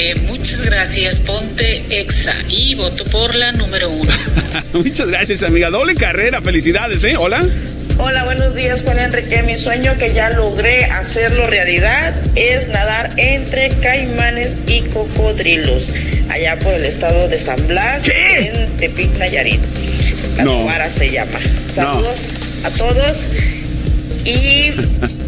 Eh, 0.00 0.14
muchas 0.28 0.62
gracias. 0.62 1.18
Ponte 1.18 2.00
Exa 2.00 2.32
y 2.48 2.76
voto 2.76 3.02
por 3.06 3.34
la 3.34 3.50
número 3.50 3.90
uno. 3.90 4.12
Muchas 4.72 5.08
gracias, 5.08 5.42
amiga. 5.42 5.70
Doble 5.70 5.96
carrera, 5.96 6.40
felicidades, 6.40 7.02
¿eh? 7.02 7.16
Hola. 7.18 7.44
Hola, 7.98 8.22
buenos 8.22 8.54
días, 8.54 8.82
Juan 8.82 9.00
Enrique. 9.00 9.42
Mi 9.42 9.56
sueño 9.56 9.98
que 9.98 10.14
ya 10.14 10.30
logré 10.30 10.84
hacerlo 10.84 11.48
realidad 11.48 12.14
es 12.36 12.68
nadar 12.68 13.10
entre 13.16 13.70
caimanes 13.70 14.58
y 14.68 14.82
cocodrilos, 14.82 15.92
allá 16.28 16.56
por 16.60 16.74
el 16.74 16.84
estado 16.84 17.26
de 17.26 17.36
San 17.40 17.66
Blas, 17.66 18.08
en 18.08 18.76
Tepic, 18.76 19.18
Nayarit. 19.18 19.60
La 20.36 20.44
No. 20.44 20.68
Se 20.90 21.10
llama. 21.10 21.40
Saludos 21.72 22.30
a 22.62 22.70
todos 22.70 23.26
y 24.24 24.70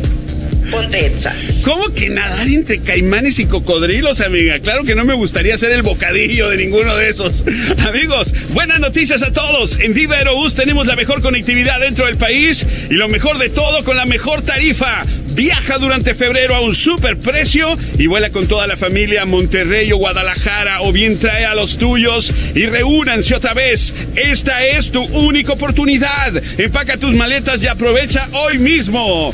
¿Cómo 1.65 1.93
que 1.95 2.09
nadar 2.09 2.47
entre 2.49 2.81
caimanes 2.81 3.39
y 3.39 3.47
cocodrilos, 3.47 4.21
amiga? 4.21 4.59
Claro 4.61 4.85
que 4.85 4.95
no 4.95 5.05
me 5.05 5.15
gustaría 5.15 5.59
ser 5.59 5.73
el 5.73 5.83
bocadillo 5.83 6.49
de 6.49 6.57
ninguno 6.57 6.97
de 6.97 7.09
esos. 7.09 7.45
Amigos, 7.87 8.33
buenas 8.53 8.81
noticias 8.81 9.23
a 9.23 9.33
todos. 9.33 9.79
En 9.81 9.95
Viva 9.95 10.17
Aerobús 10.17 10.55
tenemos 10.55 10.87
la 10.87 10.97
mejor 10.97 11.23
conectividad 11.23 11.81
dentro 11.81 12.07
del 12.07 12.17
país 12.17 12.67
y 12.89 12.95
lo 12.95 13.09
mejor 13.09 13.39
de 13.39 13.51
todo 13.51 13.83
con 13.85 13.97
la 13.97 14.07
mejor 14.07 14.43
tarifa. 14.43 15.03
Viaja 15.35 15.79
durante 15.79 16.15
febrero 16.15 16.55
a 16.55 16.61
un 16.61 16.75
super 16.75 17.17
precio 17.17 17.69
y 17.99 18.07
vuela 18.07 18.31
con 18.31 18.47
toda 18.47 18.67
la 18.67 18.77
familia 18.77 19.23
a 19.23 19.27
Monterrey 19.27 19.91
o 19.93 19.97
Guadalajara 19.97 20.83
o 20.83 20.93
bien 20.93 21.19
trae 21.19 21.47
a 21.47 21.55
los 21.55 21.79
tuyos 21.79 22.33
y 22.55 22.67
reúnanse 22.67 23.35
otra 23.35 23.55
vez. 23.55 23.95
Esta 24.17 24.65
es 24.65 24.91
tu 24.91 25.03
única 25.03 25.53
oportunidad. 25.53 26.33
Empaca 26.59 26.97
tus 26.97 27.17
maletas 27.17 27.63
y 27.63 27.69
aprovecha 27.69 28.29
hoy 28.33 28.59
mismo. 28.59 29.33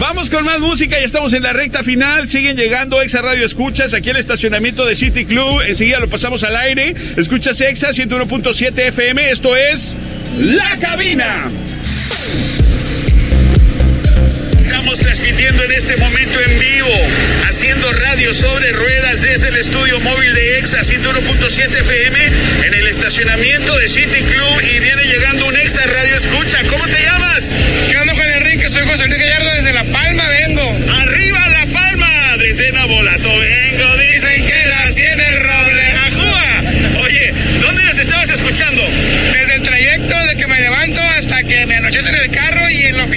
Vamos 0.00 0.30
con 0.30 0.46
más 0.46 0.60
música, 0.60 0.98
ya 0.98 1.04
estamos 1.04 1.34
en 1.34 1.42
la 1.42 1.52
recta 1.52 1.84
final. 1.84 2.26
Siguen 2.26 2.56
llegando 2.56 3.02
Exa 3.02 3.20
Radio 3.20 3.44
Escuchas 3.44 3.92
aquí 3.92 4.08
al 4.08 4.16
estacionamiento 4.16 4.86
de 4.86 4.96
City 4.96 5.26
Club. 5.26 5.60
Enseguida 5.60 5.98
lo 5.98 6.08
pasamos 6.08 6.42
al 6.42 6.56
aire. 6.56 6.94
Escuchas 7.18 7.60
Exa 7.60 7.90
101.7 7.90 8.78
FM. 8.78 9.30
Esto 9.30 9.54
es 9.54 9.98
La 10.38 10.78
Cabina. 10.80 11.50
Estamos 14.90 15.18
transmitiendo 15.18 15.62
en 15.62 15.70
este 15.70 15.96
momento 15.98 16.40
en 16.40 16.58
vivo, 16.58 16.90
haciendo 17.46 17.92
radio 17.92 18.34
sobre 18.34 18.72
ruedas 18.72 19.22
desde 19.22 19.46
el 19.46 19.56
estudio 19.56 20.00
móvil 20.00 20.34
de 20.34 20.58
EXA 20.58 20.80
101.7 20.80 21.80
FM 21.80 22.18
en 22.66 22.74
el 22.74 22.88
estacionamiento 22.88 23.78
de 23.78 23.88
City 23.88 24.20
Club 24.20 24.60
y 24.62 24.80
viene 24.80 25.04
llegando 25.04 25.46
un 25.46 25.56
EXA 25.56 25.86
Radio 25.86 26.16
Escucha. 26.16 26.58
¿Cómo 26.68 26.84
te 26.88 27.00
llamas? 27.04 27.54
¿Qué 27.88 27.98
onda, 27.98 28.14
Juan 28.14 28.32
Enrique? 28.32 28.68
Soy 28.68 28.84
José 28.84 29.04
Enrique 29.04 29.26
Gallardo 29.26 29.54
desde 29.54 29.72
La 29.74 29.84
Palma, 29.84 30.28
vengo. 30.28 30.72
¡Arriba 30.98 31.48
La 31.50 31.66
Palma! 31.66 32.36
Desde 32.38 32.72
Nabolato 32.72 33.38
vengo, 33.38 33.96
dicen 33.96 34.44
que 34.44 34.66
nací 34.66 35.02
en 35.02 35.20
el 35.20 35.36
roble. 35.36 35.82
¡Ajúa! 36.08 37.02
Oye, 37.04 37.32
¿dónde 37.60 37.84
nos 37.84 37.96
estabas 37.96 38.28
escuchando? 38.30 38.82
Desde 39.32 39.54
el 39.54 39.62
trayecto 39.62 40.26
de 40.26 40.36
que 40.36 40.48
me 40.48 40.60
levanto 40.60 41.00
hasta 41.16 41.44
que 41.44 41.64
me 41.66 41.76
anochece 41.76 42.08
en 42.08 42.16
el 42.16 42.30
carro 42.32 42.68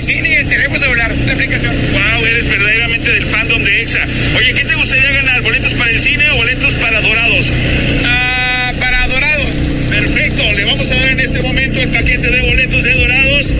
oficina 0.04 0.28
y 0.28 0.34
el 0.34 0.50
teléfono 0.50 0.78
celular, 0.78 1.16
la 1.26 1.32
aplicación. 1.32 1.74
Wow, 1.94 2.26
eres 2.26 2.46
verdaderamente 2.50 3.10
del 3.10 3.26
fandom 3.26 3.64
de 3.64 3.82
EXA. 3.84 4.06
Oye, 4.38 4.54
¿qué 4.54 4.66
te 4.66 4.76
gustaría 4.76 5.10
ganar? 5.12 5.42
¿Boletos 5.42 5.74
para 5.76 5.92
el 5.92 6.02
cine 6.02 6.30
o 6.32 6.36
boletos 6.36 6.74
para 6.76 7.00
Dorados? 7.00 7.54
Ah, 8.04 8.74
para 8.82 9.08
Dorados. 9.08 9.56
Perfecto, 9.90 10.44
le 10.58 10.66
vamos 10.66 10.92
a 10.92 10.96
dar 10.96 11.10
en 11.12 11.20
este 11.22 11.42
momento 11.42 11.82
el 11.82 11.88
paquete 11.88 12.30
de 12.30 12.42
boletos 12.42 12.84
de 12.84 12.94
Dorados. 12.96 13.56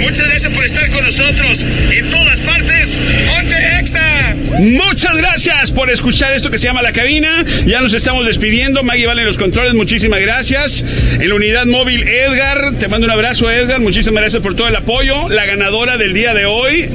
Muchas 0.00 0.26
gracias 0.26 0.52
por 0.52 0.64
estar 0.64 0.90
con 0.90 1.04
nosotros 1.04 1.64
en 1.92 2.10
todas 2.10 2.40
partes. 2.40 2.98
¡Ponte 3.28 3.54
EXA! 3.78 4.34
Muchas 4.58 5.16
gracias 5.16 5.53
por 5.74 5.90
escuchar 5.90 6.32
esto 6.32 6.50
que 6.50 6.58
se 6.58 6.66
llama 6.66 6.82
La 6.82 6.92
Cabina. 6.92 7.44
Ya 7.66 7.80
nos 7.80 7.92
estamos 7.92 8.24
despidiendo. 8.24 8.82
Maggie 8.82 9.06
vale 9.06 9.22
en 9.22 9.26
los 9.26 9.38
controles, 9.38 9.74
muchísimas 9.74 10.20
gracias. 10.20 10.84
En 11.20 11.28
la 11.28 11.34
unidad 11.34 11.66
móvil 11.66 12.06
Edgar, 12.06 12.72
te 12.78 12.88
mando 12.88 13.06
un 13.06 13.10
abrazo 13.10 13.50
Edgar, 13.50 13.80
muchísimas 13.80 14.20
gracias 14.22 14.42
por 14.42 14.54
todo 14.54 14.68
el 14.68 14.76
apoyo. 14.76 15.28
La 15.28 15.44
ganadora 15.44 15.96
del 15.96 16.14
día 16.14 16.34
de 16.34 16.46
hoy. 16.46 16.88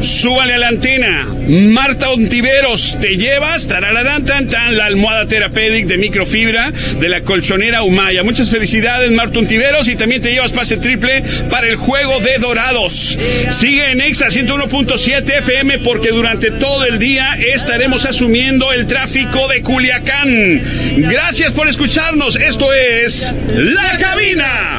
Súbale 0.00 0.54
a 0.54 0.58
la 0.58 0.68
antena. 0.68 1.26
Marta 1.48 2.10
Ontiveros, 2.10 2.98
te 3.00 3.16
llevas 3.16 3.66
tarararán, 3.66 4.24
tan, 4.24 4.48
tan, 4.48 4.76
la 4.76 4.86
almohada 4.86 5.26
Therapeutic 5.26 5.86
de 5.86 5.98
microfibra 5.98 6.72
de 6.98 7.08
la 7.08 7.22
colchonera 7.22 7.82
Humaya. 7.82 8.22
Muchas 8.22 8.50
felicidades, 8.50 9.10
Marta 9.10 9.38
Ontiveros, 9.38 9.88
y 9.88 9.96
también 9.96 10.22
te 10.22 10.32
llevas 10.32 10.52
pase 10.52 10.76
triple 10.76 11.22
para 11.50 11.68
el 11.68 11.76
juego 11.76 12.18
de 12.20 12.38
Dorados. 12.38 13.18
Sigue 13.50 13.90
en 13.90 14.00
Extra 14.00 14.28
101.7 14.28 15.38
FM 15.38 15.78
porque 15.80 16.10
durante 16.10 16.50
todo 16.50 16.84
el 16.84 16.98
día 16.98 17.34
estaremos 17.34 18.06
asumiendo 18.06 18.72
el 18.72 18.86
tráfico 18.86 19.48
de 19.48 19.60
Culiacán. 19.62 20.62
Gracias 20.96 21.52
por 21.52 21.68
escucharnos. 21.68 22.36
Esto 22.36 22.72
es 22.72 23.34
La 23.54 23.98
Cabina. 23.98 24.78